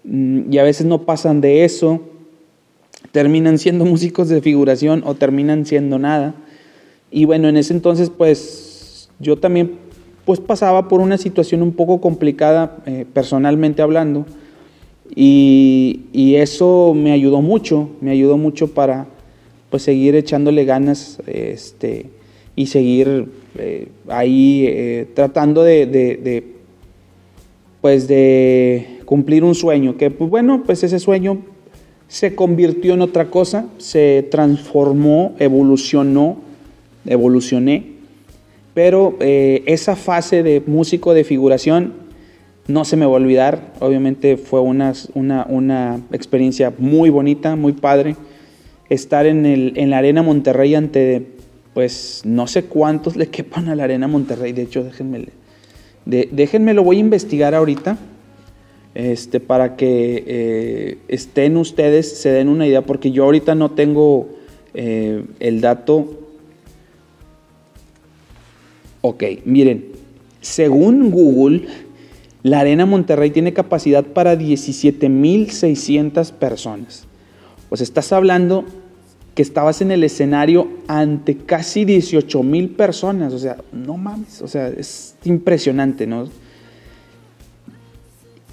mm, 0.05 0.53
y 0.53 0.59
a 0.59 0.63
veces 0.63 0.85
no 0.85 1.03
pasan 1.03 1.41
de 1.41 1.65
eso 1.65 2.03
terminan 3.13 3.59
siendo 3.59 3.85
músicos 3.87 4.29
de 4.29 4.43
figuración 4.43 5.03
o 5.07 5.15
terminan 5.15 5.65
siendo 5.65 5.99
nada. 5.99 6.35
Y 7.11 7.25
bueno, 7.25 7.49
en 7.49 7.57
ese 7.57 7.73
entonces 7.73 8.11
pues 8.11 9.09
yo 9.21 9.39
también 9.39 9.79
pues 10.27 10.39
pasaba 10.39 10.89
por 10.89 11.01
una 11.01 11.17
situación 11.17 11.63
un 11.63 11.73
poco 11.73 12.03
complicada 12.03 12.77
eh, 12.85 13.07
personalmente 13.11 13.81
hablando 13.81 14.27
y, 15.15 16.35
eso 16.37 16.93
me 16.95 17.13
ayudó 17.13 17.41
mucho, 17.41 17.89
me 18.01 18.11
ayudó 18.11 18.37
mucho 18.37 18.69
para 18.69 19.07
pues 19.71 19.83
seguir 19.83 20.15
echándole 20.15 20.65
ganas 20.65 21.19
este, 21.27 22.07
y 22.55 22.67
seguir 22.67 23.27
eh, 23.59 23.89
ahí 24.09 24.65
eh, 24.67 25.07
tratando 25.15 25.63
de, 25.63 26.45
pues 27.81 28.07
de 28.07 29.01
cumplir 29.05 29.45
un 29.45 29.55
sueño, 29.55 29.97
que 29.97 30.11
pues 30.11 30.29
bueno, 30.31 30.63
pues 30.65 30.85
ese 30.85 30.99
sueño 30.99 31.39
se 32.09 32.35
convirtió 32.35 32.95
en 32.95 33.03
otra 33.03 33.31
cosa, 33.31 33.67
se 33.79 34.27
transformó, 34.31 35.35
evolucionó, 35.39 36.37
evolucioné, 37.07 37.97
pero 38.75 39.17
eh, 39.21 39.63
esa 39.67 39.97
fase 39.97 40.43
de 40.43 40.63
músico 40.67 41.15
de 41.15 41.25
figuración 41.25 42.06
no 42.69 42.85
se 42.85 42.97
me 42.97 43.07
va 43.07 43.13
a 43.13 43.17
olvidar, 43.17 43.73
obviamente 43.81 44.37
fue 44.37 44.61
una, 44.61 44.93
una, 45.15 46.01
experiencia 46.13 46.73
muy 46.79 47.11
bonita, 47.11 47.55
muy 47.57 47.73
padre, 47.73 48.17
estar 48.89 49.27
en, 49.27 49.47
el, 49.47 49.73
en 49.77 49.91
la 49.91 49.99
Arena 49.99 50.23
Monterrey 50.23 50.75
ante, 50.75 51.27
pues 51.75 52.23
no 52.25 52.47
sé 52.47 52.65
cuántos 52.65 53.17
le 53.17 53.27
quepan 53.31 53.69
a 53.69 53.75
la 53.75 53.85
Arena 53.85 54.09
Monterrey, 54.09 54.53
de 54.53 54.63
hecho 54.63 54.83
déjenme, 54.83 55.27
de, 56.05 56.29
déjenme 56.33 56.75
lo 56.75 56.83
voy 56.83 56.97
a 56.97 57.01
investigar 57.01 57.55
ahorita, 57.55 57.99
este, 58.95 59.41
para 59.41 59.77
que 59.77 60.25
eh, 60.27 60.99
estén 61.09 61.59
ustedes, 61.59 62.19
se 62.19 62.31
den 62.31 62.49
una 62.49 62.67
idea, 62.67 62.81
porque 62.81 63.11
yo 63.11 63.25
ahorita 63.25 63.55
no 63.55 63.73
tengo 63.73 64.31
eh, 64.73 65.23
el 65.39 65.61
dato. 65.61 66.15
Ok, 69.03 69.23
miren, 69.45 69.85
según 70.41 71.11
Google, 71.11 71.67
la 72.47 72.61
Arena 72.61 72.87
Monterrey 72.87 73.31
tiene 73.31 73.53
capacidad 73.53 74.05
para 74.05 74.39
17.600 74.39 76.31
personas. 76.31 77.09
Pues 77.69 77.81
estás 77.81 78.13
hablando 78.13 78.65
que 79.35 79.43
estabas 79.43 79.83
en 79.83 79.91
el 79.91 80.05
escenario 80.05 80.69
ante 80.87 81.37
casi 81.39 81.85
18.000 81.85 82.77
personas, 82.77 83.33
o 83.33 83.41
sea, 83.41 83.57
no 83.73 83.97
mames, 83.97 84.43
o 84.43 84.47
sea, 84.47 84.69
es 84.69 85.17
impresionante, 85.25 86.07
¿no? 86.07 86.29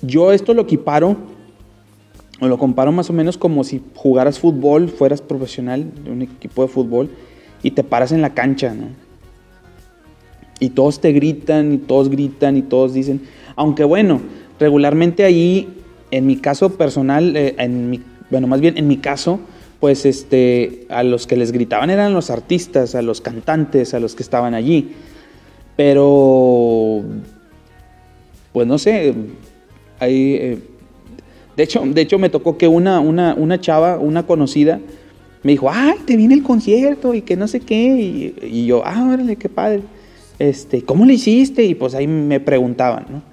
Yo 0.02 0.32
esto 0.32 0.56
lo 0.56 0.64
equiparo, 0.64 1.16
o 2.42 2.48
lo 2.48 2.58
comparo 2.58 2.92
más 2.92 3.12
o 3.12 3.14
menos 3.14 3.38
como 3.38 3.64
si 3.64 3.80
jugaras 3.94 4.40
fútbol, 4.40 4.90
fueras 4.90 5.22
profesional 5.22 5.92
de 6.04 6.10
un 6.10 6.24
equipo 6.24 6.64
de 6.64 6.68
fútbol 6.68 7.12
y 7.62 7.70
te 7.70 7.84
paras 7.84 8.12
en 8.12 8.24
la 8.24 8.34
cancha, 8.34 8.74
¿no? 8.74 8.88
Y 10.60 10.72
todos 10.72 11.00
te 11.00 11.12
gritan 11.12 11.74
y 11.74 11.78
todos 11.78 12.10
gritan 12.10 12.58
y 12.58 12.64
todos 12.64 12.96
dicen, 12.96 13.22
aunque 13.56 13.84
bueno, 13.84 14.22
regularmente 14.60 15.24
ahí, 15.24 15.68
en 16.12 16.26
mi 16.26 16.38
caso 16.38 16.78
personal, 16.78 17.36
eh, 17.36 17.56
bueno, 18.30 18.48
más 18.48 18.62
bien 18.62 18.78
en 18.78 18.88
mi 18.88 18.98
caso, 18.98 19.40
pues 19.80 20.06
este, 20.06 20.86
a 20.90 21.04
los 21.04 21.28
que 21.28 21.36
les 21.36 21.52
gritaban 21.52 21.90
eran 21.90 22.14
los 22.14 22.30
artistas, 22.30 22.96
a 22.96 23.02
los 23.02 23.20
cantantes, 23.20 23.94
a 23.94 24.00
los 24.00 24.16
que 24.16 24.24
estaban 24.24 24.54
allí. 24.54 24.92
Pero, 25.76 27.04
pues 28.54 28.68
no 28.68 28.78
sé, 28.78 29.14
ahí, 30.00 30.36
eh, 30.36 30.58
De 31.58 31.64
hecho, 31.64 31.82
de 31.86 32.02
hecho 32.02 32.18
me 32.18 32.30
tocó 32.30 32.58
que 32.58 32.68
una, 32.68 33.00
una, 33.00 33.36
una 33.36 33.60
chava, 33.60 34.00
una 34.00 34.26
conocida, 34.26 34.80
me 35.44 35.52
dijo, 35.52 35.70
ay, 35.70 35.98
te 36.06 36.16
viene 36.16 36.34
el 36.36 36.44
concierto 36.44 37.14
y 37.14 37.22
que 37.22 37.36
no 37.36 37.48
sé 37.48 37.60
qué. 37.60 38.34
Y, 38.42 38.66
yo, 38.66 38.84
ah, 38.86 39.10
órale, 39.14 39.36
qué 39.36 39.50
padre. 39.50 39.82
Este, 40.40 40.84
¿cómo 40.84 41.06
le 41.06 41.16
hiciste? 41.16 41.64
Y 41.66 41.76
pues 41.76 41.94
ahí 41.94 42.08
me 42.08 42.40
preguntaban, 42.40 43.06
¿no? 43.10 43.33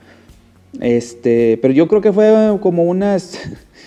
Este, 0.78 1.58
pero 1.60 1.74
yo 1.74 1.88
creo 1.88 2.00
que 2.00 2.12
fue 2.12 2.56
como 2.60 2.84
unas, 2.84 3.38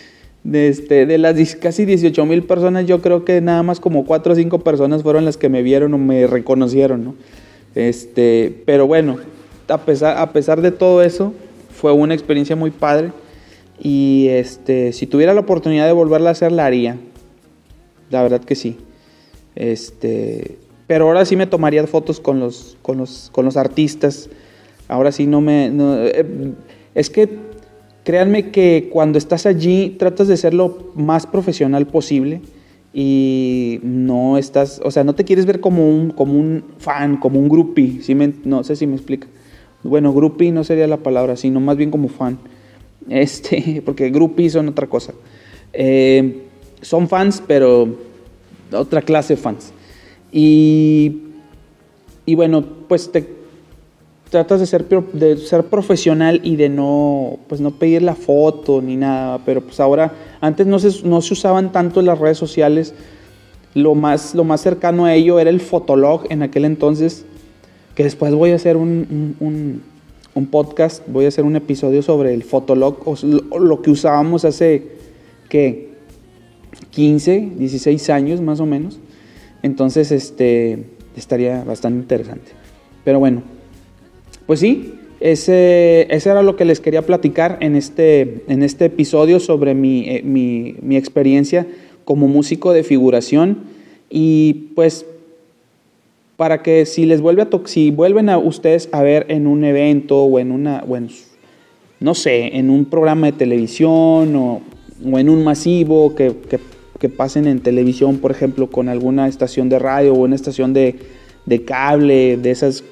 de, 0.43 0.67
este, 0.67 1.05
de 1.05 1.17
las 1.17 1.55
casi 1.55 1.85
18 1.85 2.25
mil 2.25 2.43
personas, 2.43 2.85
yo 2.85 3.01
creo 3.01 3.23
que 3.23 3.39
nada 3.39 3.63
más 3.63 3.79
como 3.79 4.05
4 4.05 4.33
o 4.33 4.35
5 4.35 4.59
personas 4.59 5.03
fueron 5.03 5.23
las 5.23 5.37
que 5.37 5.49
me 5.49 5.61
vieron 5.61 5.93
o 5.93 5.97
me 5.97 6.27
reconocieron, 6.27 7.05
¿no? 7.05 7.15
Este, 7.75 8.61
pero 8.65 8.85
bueno, 8.85 9.17
a 9.67 9.79
pesar, 9.79 10.17
a 10.17 10.31
pesar 10.33 10.61
de 10.61 10.71
todo 10.71 11.01
eso, 11.01 11.33
fue 11.73 11.91
una 11.91 12.13
experiencia 12.13 12.55
muy 12.55 12.71
padre. 12.71 13.11
Y 13.79 14.27
este, 14.29 14.93
si 14.93 15.07
tuviera 15.07 15.33
la 15.33 15.41
oportunidad 15.41 15.85
de 15.85 15.93
volverla 15.93 16.29
a 16.29 16.31
hacer, 16.33 16.51
la 16.51 16.65
haría. 16.65 16.97
La 18.09 18.21
verdad 18.21 18.41
que 18.41 18.55
sí. 18.55 18.77
Este, 19.55 20.57
pero 20.87 21.07
ahora 21.07 21.25
sí 21.25 21.35
me 21.35 21.47
tomaría 21.47 21.85
fotos 21.87 22.19
con 22.19 22.39
los, 22.39 22.77
con 22.81 22.97
los, 22.97 23.29
con 23.31 23.45
los 23.45 23.57
artistas. 23.57 24.29
Ahora 24.93 25.11
sí 25.11 25.25
no 25.25 25.41
me... 25.41 25.71
Eh, 25.73 26.53
es 26.93 27.09
que 27.09 27.27
créanme 28.03 28.51
que 28.51 28.89
cuando 28.93 29.17
estás 29.17 29.47
allí 29.47 29.95
tratas 29.97 30.27
de 30.27 30.37
ser 30.37 30.53
lo 30.53 30.91
más 30.93 31.25
profesional 31.25 31.87
posible 31.87 32.41
y 32.93 33.79
no 33.81 34.37
estás, 34.37 34.79
o 34.85 34.91
sea, 34.91 35.03
no 35.03 35.15
te 35.15 35.23
quieres 35.23 35.47
ver 35.47 35.61
como 35.61 35.89
un, 35.89 36.11
como 36.11 36.33
un 36.33 36.63
fan, 36.77 37.17
como 37.17 37.39
un 37.39 37.49
groupie, 37.49 38.01
no 38.45 38.63
sé 38.63 38.75
si 38.75 38.85
me 38.85 38.93
explica. 38.93 39.27
Bueno, 39.81 40.13
groupie 40.13 40.51
no 40.51 40.63
sería 40.63 40.85
la 40.85 40.97
palabra, 40.97 41.37
sino 41.37 41.59
más 41.59 41.75
bien 41.75 41.89
como 41.89 42.07
fan. 42.07 42.37
Este, 43.09 43.81
porque 43.83 44.11
groupie 44.11 44.49
son 44.51 44.69
otra 44.69 44.85
cosa. 44.85 45.13
Eh, 45.73 46.43
son 46.81 47.09
fans, 47.09 47.43
pero 47.45 47.97
otra 48.71 49.01
clase 49.01 49.33
de 49.33 49.41
fans. 49.41 49.73
Y, 50.31 51.17
y 52.27 52.35
bueno, 52.35 52.63
pues 52.87 53.11
te 53.11 53.42
tratas 54.33 54.59
de 54.59 54.65
ser, 54.65 54.87
de 54.87 55.37
ser 55.37 55.65
profesional 55.65 56.41
y 56.43 56.55
de 56.55 56.67
no, 56.67 57.37
pues 57.47 57.61
no 57.61 57.69
pedir 57.69 58.01
la 58.01 58.15
foto 58.15 58.81
ni 58.81 58.95
nada, 58.95 59.39
pero 59.45 59.61
pues 59.61 59.79
ahora, 59.79 60.11
antes 60.41 60.65
no 60.65 60.79
se, 60.79 61.07
no 61.07 61.21
se 61.21 61.33
usaban 61.33 61.71
tanto 61.71 62.01
las 62.01 62.17
redes 62.17 62.39
sociales, 62.39 62.95
lo 63.75 63.93
más, 63.93 64.33
lo 64.33 64.43
más 64.43 64.59
cercano 64.61 65.05
a 65.05 65.13
ello 65.13 65.39
era 65.39 65.51
el 65.51 65.59
fotolog 65.59 66.23
en 66.31 66.41
aquel 66.41 66.65
entonces, 66.65 67.25
que 67.93 68.03
después 68.03 68.33
voy 68.33 68.49
a 68.49 68.55
hacer 68.55 68.75
un, 68.75 69.35
un, 70.33 70.45
podcast, 70.47 71.03
voy 71.07 71.25
a 71.25 71.27
hacer 71.27 71.45
un 71.45 71.55
episodio 71.55 72.01
sobre 72.01 72.33
el 72.33 72.41
fotolog, 72.41 73.07
o 73.07 73.15
lo, 73.59 73.83
que 73.83 73.91
usábamos 73.91 74.45
hace, 74.45 74.93
¿qué? 75.47 75.93
15, 76.89 77.51
16 77.55 78.09
años 78.09 78.41
más 78.41 78.59
o 78.59 78.65
menos. 78.65 78.99
Entonces, 79.61 80.11
este, 80.11 80.85
estaría 81.15 81.63
bastante 81.63 81.99
interesante. 81.99 82.51
Pero 83.03 83.19
bueno, 83.19 83.43
pues 84.45 84.59
sí, 84.59 84.93
ese, 85.23 86.07
era 86.09 86.43
lo 86.43 86.57
que 86.57 86.65
les 86.65 86.81
quería 86.81 87.01
platicar 87.03 87.57
en 87.61 87.77
este, 87.77 88.43
en 88.49 88.61
este 88.61 88.85
episodio 88.85 89.39
sobre 89.39 89.71
eh, 89.71 89.73
mi, 89.73 90.75
mi, 90.81 90.97
experiencia 90.97 91.65
como 92.03 92.27
músico 92.27 92.73
de 92.73 92.83
figuración. 92.83 93.59
Y 94.09 94.71
pues 94.75 95.05
para 96.35 96.61
que 96.61 96.85
si 96.85 97.05
les 97.05 97.21
vuelve 97.21 97.43
a 97.43 97.47
si 97.65 97.89
vuelven 97.91 98.27
a 98.27 98.37
ustedes 98.37 98.89
a 98.91 99.01
ver 99.01 99.25
en 99.29 99.47
un 99.47 99.63
evento 99.63 100.23
o 100.23 100.39
en 100.39 100.51
una, 100.51 100.81
bueno, 100.81 101.07
no 102.01 102.15
sé, 102.15 102.57
en 102.57 102.69
un 102.69 102.83
programa 102.83 103.27
de 103.27 103.33
televisión 103.33 104.35
o, 104.35 104.61
en 105.17 105.29
un 105.29 105.43
masivo 105.45 106.15
que, 106.15 106.35
que, 106.99 107.09
pasen 107.09 107.47
en 107.47 107.59
televisión, 107.59 108.17
por 108.19 108.31
ejemplo, 108.31 108.69
con 108.69 108.87
alguna 108.87 109.27
estación 109.27 109.67
de 109.67 109.77
radio 109.77 110.13
o 110.13 110.19
una 110.19 110.35
estación 110.35 110.73
de, 110.73 110.95
de 111.45 111.63
cable, 111.63 112.37
de 112.37 112.51
esas 112.51 112.83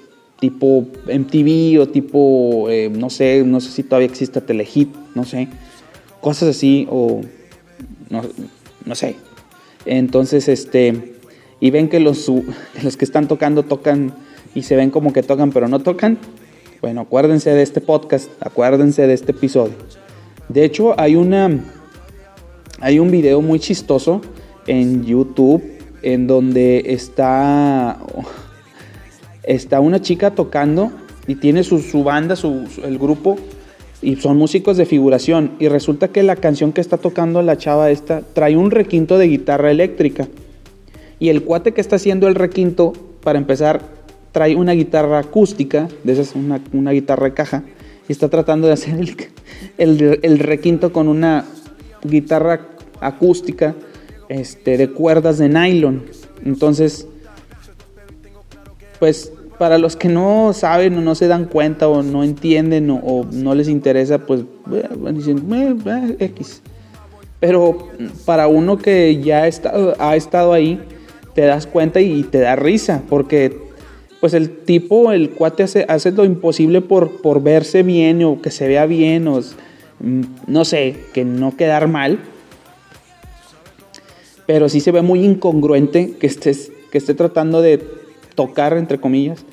tipo 0.42 0.88
MTV 1.06 1.80
o 1.80 1.88
tipo, 1.88 2.68
eh, 2.68 2.90
no 2.90 3.12
sé, 3.12 3.44
no 3.44 3.62
sé 3.62 3.70
si 3.70 3.84
todavía 3.84 4.08
existe 4.08 4.42
Telehit, 4.42 4.90
no 5.14 5.24
sé, 5.24 5.48
cosas 6.20 6.50
así 6.50 6.88
o 6.90 7.22
no, 8.10 8.96
sé. 8.96 9.18
Entonces, 9.86 10.48
este, 10.48 11.14
y 11.60 11.70
ven 11.70 11.90
que 11.90 12.00
los, 12.00 12.28
los 12.84 12.98
que 12.98 13.06
están 13.06 13.28
tocando 13.28 13.62
tocan 13.62 14.16
y 14.56 14.64
se 14.64 14.76
ven 14.76 14.90
como 14.90 15.14
que 15.14 15.22
tocan 15.22 15.52
pero 15.52 15.68
no 15.68 15.78
tocan, 15.78 16.18
bueno, 16.82 17.02
acuérdense 17.02 17.52
de 17.52 17.62
este 17.62 17.80
podcast, 17.80 18.32
acuérdense 18.40 19.06
de 19.06 19.14
este 19.14 19.34
episodio. 19.34 19.76
De 20.50 20.66
hecho, 20.66 21.00
hay 21.00 21.16
una, 21.16 21.52
hay 22.80 22.98
un 22.98 23.12
video 23.12 23.42
muy 23.42 23.60
chistoso 23.60 24.22
en 24.66 25.06
YouTube 25.06 25.64
en 26.02 26.26
donde 26.26 26.82
está 26.88 28.00
está 29.44 29.80
una 29.80 30.02
chica 30.02 30.32
tocando 30.32 30.92
y 31.28 31.36
tiene 31.36 31.64
su, 31.64 32.04
banda, 32.04 32.36
su, 32.36 32.68
el 32.84 32.98
grupo, 32.98 33.38
y 34.02 34.16
son 34.16 34.38
músicos 34.38 34.78
de 34.78 34.86
figuración. 34.86 35.52
Y 35.60 35.68
resulta 35.68 36.08
que 36.08 36.24
la 36.24 36.36
canción 36.36 36.72
que 36.74 36.82
está 36.82 36.98
tocando 36.98 37.42
la 37.42 37.58
chava 37.58 37.92
esta 37.92 38.22
trae 38.22 38.58
un 38.58 38.72
requinto 38.72 39.18
de 39.18 39.28
guitarra 39.28 39.72
eléctrica. 39.72 40.28
Y 41.20 41.30
el 41.30 41.44
cuate 41.44 41.74
que 41.74 41.82
está 41.82 41.98
haciendo 41.98 42.28
el 42.28 42.36
requinto, 42.36 42.94
para 43.24 43.38
empezar, 43.38 43.82
trae 44.32 44.56
una 44.56 44.74
guitarra 44.74 45.20
acústica, 45.20 45.88
de 46.04 46.14
esas 46.14 46.36
una, 46.36 46.60
una 46.74 46.92
guitarra 46.92 47.26
de 47.26 47.34
caja, 47.34 47.64
y 48.08 48.12
está 48.12 48.30
tratando 48.30 48.68
de 48.68 48.74
hacer 48.74 49.00
el, 49.78 50.20
el, 50.24 50.40
requinto 50.40 50.92
con 50.92 51.08
una 51.08 51.46
guitarra 52.04 52.68
acústica 53.00 53.76
este, 54.30 54.78
de 54.78 54.90
cuerdas 54.90 55.38
de 55.38 55.50
nylon. 55.50 56.04
Entonces, 56.44 57.08
pues 59.02 59.34
para 59.58 59.80
los 59.80 59.96
que 59.96 60.10
no 60.10 60.54
saben 60.54 60.96
o 60.96 61.02
no 61.02 61.16
se 61.16 61.28
dan 61.28 61.46
cuenta 61.46 61.88
o 61.88 62.04
no 62.04 62.24
entienden 62.24 62.92
o, 62.92 63.26
no 63.32 63.56
les 63.56 63.68
interesa, 63.68 64.20
pues 64.28 64.42
dicen, 65.14 65.44
X. 66.20 66.62
Pero 67.40 67.90
para 68.26 68.48
uno 68.48 68.78
que 68.78 69.20
ya 69.20 69.42
ha 69.42 69.48
estado 70.16 70.54
ahí, 70.54 70.80
te 71.34 71.42
das 71.42 71.66
cuenta 71.66 72.00
y 72.00 72.22
te 72.22 72.42
da 72.42 72.56
risa, 72.56 73.02
porque 73.10 73.58
pues 74.20 74.36
el 74.36 74.56
tipo, 74.56 75.12
el 75.12 75.32
cuate 75.32 75.64
hace, 75.64 75.86
hace 75.90 76.12
lo 76.12 76.24
imposible 76.24 76.82
por, 76.82 77.24
por 77.24 77.42
verse 77.42 77.82
bien 77.82 78.24
o 78.24 78.40
que 78.40 78.52
se 78.52 78.68
vea 78.68 78.86
bien 78.86 79.28
o 79.28 79.40
mm, 79.40 80.22
no 80.46 80.64
sé, 80.64 80.96
que 81.12 81.26
no 81.26 81.58
quedar 81.58 81.88
mal. 81.88 82.20
Pero 84.46 84.70
sí 84.70 84.80
se 84.80 84.92
ve 84.92 85.02
muy 85.02 85.26
incongruente 85.26 86.14
que 86.20 86.28
estés 86.28 86.72
que 86.92 86.98
esté 86.98 87.14
tratando 87.16 87.62
de 87.62 88.01
tocar, 88.42 88.76
entre 88.76 89.00
comillas, 89.00 89.46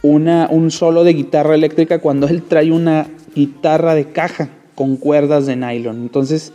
una, 0.00 0.46
un 0.48 0.70
solo 0.70 1.02
de 1.02 1.12
guitarra 1.12 1.56
eléctrica 1.56 1.98
cuando 1.98 2.28
él 2.28 2.44
trae 2.44 2.70
una 2.70 3.08
guitarra 3.34 3.96
de 3.96 4.12
caja 4.12 4.48
con 4.76 4.96
cuerdas 4.96 5.46
de 5.46 5.56
nylon. 5.56 6.02
Entonces, 6.02 6.52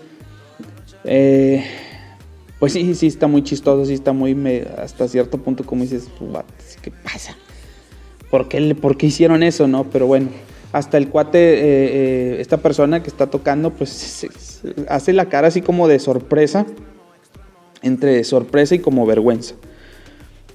eh, 1.04 1.66
pues 2.58 2.72
sí, 2.72 2.96
sí 2.96 3.08
está 3.08 3.28
muy 3.28 3.44
chistoso, 3.44 3.86
sí 3.86 3.94
está 3.94 4.14
muy, 4.14 4.64
hasta 4.78 5.10
cierto 5.10 5.40
punto 5.40 5.66
como 5.66 5.82
dices, 5.82 6.08
¿qué 6.82 6.92
pasa? 7.04 7.36
¿Por 8.32 8.48
qué, 8.48 8.74
¿Por 8.76 8.96
qué, 8.96 9.08
hicieron 9.08 9.44
eso, 9.44 9.68
no? 9.68 9.84
Pero 9.90 10.08
bueno, 10.08 10.30
hasta 10.72 10.98
el 10.98 11.10
cuate, 11.10 11.38
eh, 11.38 11.60
eh, 11.64 12.38
esta 12.40 12.58
persona 12.60 13.04
que 13.04 13.10
está 13.10 13.28
tocando, 13.28 13.72
pues 13.72 14.26
hace 14.88 15.12
la 15.12 15.28
cara 15.28 15.50
así 15.50 15.62
como 15.62 15.90
de 15.90 16.00
sorpresa, 16.00 16.66
entre 17.82 18.24
sorpresa 18.24 18.76
y 18.76 18.80
como 18.80 19.06
vergüenza. 19.06 19.56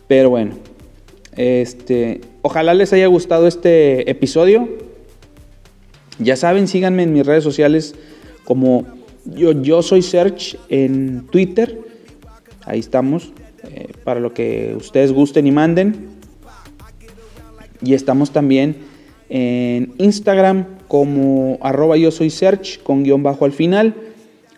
Pero 0.09 0.31
bueno, 0.31 0.53
este, 1.37 2.21
ojalá 2.43 2.75
les 2.75 2.93
haya 2.93 3.07
gustado 3.07 3.47
este 3.47 4.11
episodio. 4.11 4.69
Ya 6.19 6.37
saben, 6.37 6.69
síganme 6.69 7.03
en 7.03 7.13
mis 7.13 7.27
redes 7.27 7.43
sociales 7.43 7.95
como 8.45 8.87
yo, 9.25 9.83
soy 9.83 10.03
Search 10.03 10.59
en 10.69 11.27
Twitter. 11.31 11.81
Ahí 12.65 12.81
estamos. 12.81 13.33
Eh, 13.65 13.93
para 14.05 14.21
lo 14.21 14.35
que 14.35 14.75
ustedes 14.77 15.13
gusten 15.13 15.47
y 15.47 15.53
manden. 15.53 16.09
Y 17.81 17.95
estamos 17.95 18.33
también 18.33 18.77
en 19.29 19.95
Instagram 19.99 20.67
como 20.89 21.59
arroba 21.63 21.97
yo 21.97 22.11
soy 22.11 22.31
search 22.31 22.83
con 22.83 23.03
guion 23.03 23.23
bajo 23.23 23.45
al 23.45 23.53
final. 23.53 23.95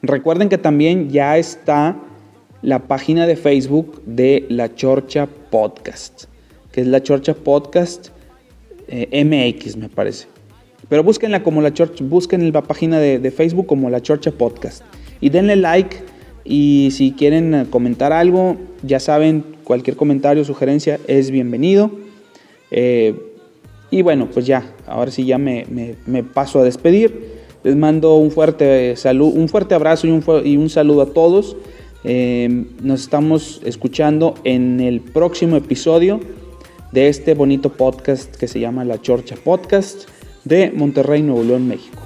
Recuerden 0.02 0.48
que 0.48 0.58
también 0.58 1.10
ya 1.10 1.38
está 1.38 1.96
la 2.60 2.80
página 2.80 3.26
de 3.26 3.36
Facebook 3.36 4.02
de 4.04 4.44
La 4.48 4.74
Chorcha 4.74 5.26
Podcast 5.26 6.33
que 6.74 6.80
es 6.80 6.88
la 6.88 7.00
Chorcha 7.00 7.34
Podcast 7.34 8.08
eh, 8.88 9.24
MX, 9.24 9.76
me 9.76 9.88
parece. 9.88 10.26
Pero 10.88 11.04
búsquenla 11.04 11.44
como 11.44 11.62
la 11.62 11.72
Chorcha, 11.72 12.02
busquen 12.02 12.52
la 12.52 12.62
página 12.62 12.98
de, 12.98 13.30
Facebook 13.30 13.66
como 13.66 13.90
la 13.90 14.02
Chorcha 14.02 14.32
Podcast. 14.32 14.82
Y 15.20 15.28
denle 15.28 15.54
like. 15.54 15.98
Y 16.44 16.88
si 16.90 17.12
quieren 17.12 17.54
eh, 17.54 17.66
comentar 17.70 18.12
algo, 18.12 18.56
ya 18.82 18.98
saben, 18.98 19.44
cualquier 19.62 19.96
comentario, 19.96 20.44
sugerencia 20.44 20.98
es 21.06 21.30
bienvenido. 21.30 21.92
Eh, 22.72 23.14
y 23.92 24.02
bueno, 24.02 24.28
pues 24.34 24.44
ya, 24.44 24.74
ahora 24.88 25.12
sí 25.12 25.24
ya 25.24 25.38
me, 25.38 25.94
paso 26.34 26.58
a 26.58 26.64
despedir. 26.64 27.34
Les 27.62 27.76
mando 27.76 28.16
un 28.16 28.32
fuerte, 28.32 28.96
salud, 28.96 29.32
un 29.32 29.48
fuerte 29.48 29.76
abrazo 29.76 30.08
y 30.08 30.10
un, 30.10 30.24
un 30.26 30.70
saludo 30.70 31.02
a 31.02 31.12
todos. 31.12 31.56
Eh, 32.02 32.64
nos 32.82 33.02
estamos 33.02 33.62
escuchando 33.64 34.34
en 34.42 34.80
el 34.80 35.00
próximo 35.00 35.54
episodio 35.56 36.20
de 36.94 37.08
este 37.08 37.34
bonito 37.34 37.72
podcast 37.72 38.36
que 38.36 38.46
se 38.46 38.60
llama 38.60 38.84
La 38.84 39.02
Chorcha 39.02 39.34
Podcast 39.34 40.08
de 40.44 40.70
Monterrey, 40.70 41.22
Nuevo 41.24 41.42
León, 41.42 41.66
México. 41.66 42.00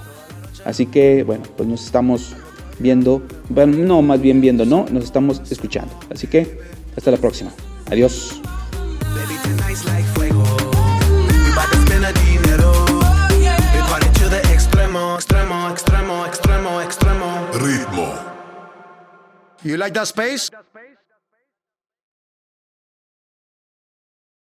Así 0.64 0.86
que, 0.86 1.24
bueno, 1.24 1.44
pues 1.58 1.68
nos 1.68 1.84
estamos 1.84 2.34
viendo, 2.78 3.22
bueno, 3.50 3.76
no, 3.76 4.00
más 4.00 4.18
bien 4.18 4.40
viendo, 4.40 4.64
no, 4.64 4.86
nos 4.90 5.04
estamos 5.04 5.42
escuchando. 5.50 5.92
Así 6.10 6.26
que, 6.26 6.58
hasta 6.96 7.10
la 7.10 7.18
próxima. 7.18 7.52
Adiós. 7.90 8.40
extremo, 15.18 15.70
extremo, 15.70 16.24
extremo, 16.26 16.80
extremo. 16.80 17.48
Ritmo. 17.52 18.14
You 19.62 19.76
like 19.76 19.92
that 19.92 20.06
space? 20.06 20.50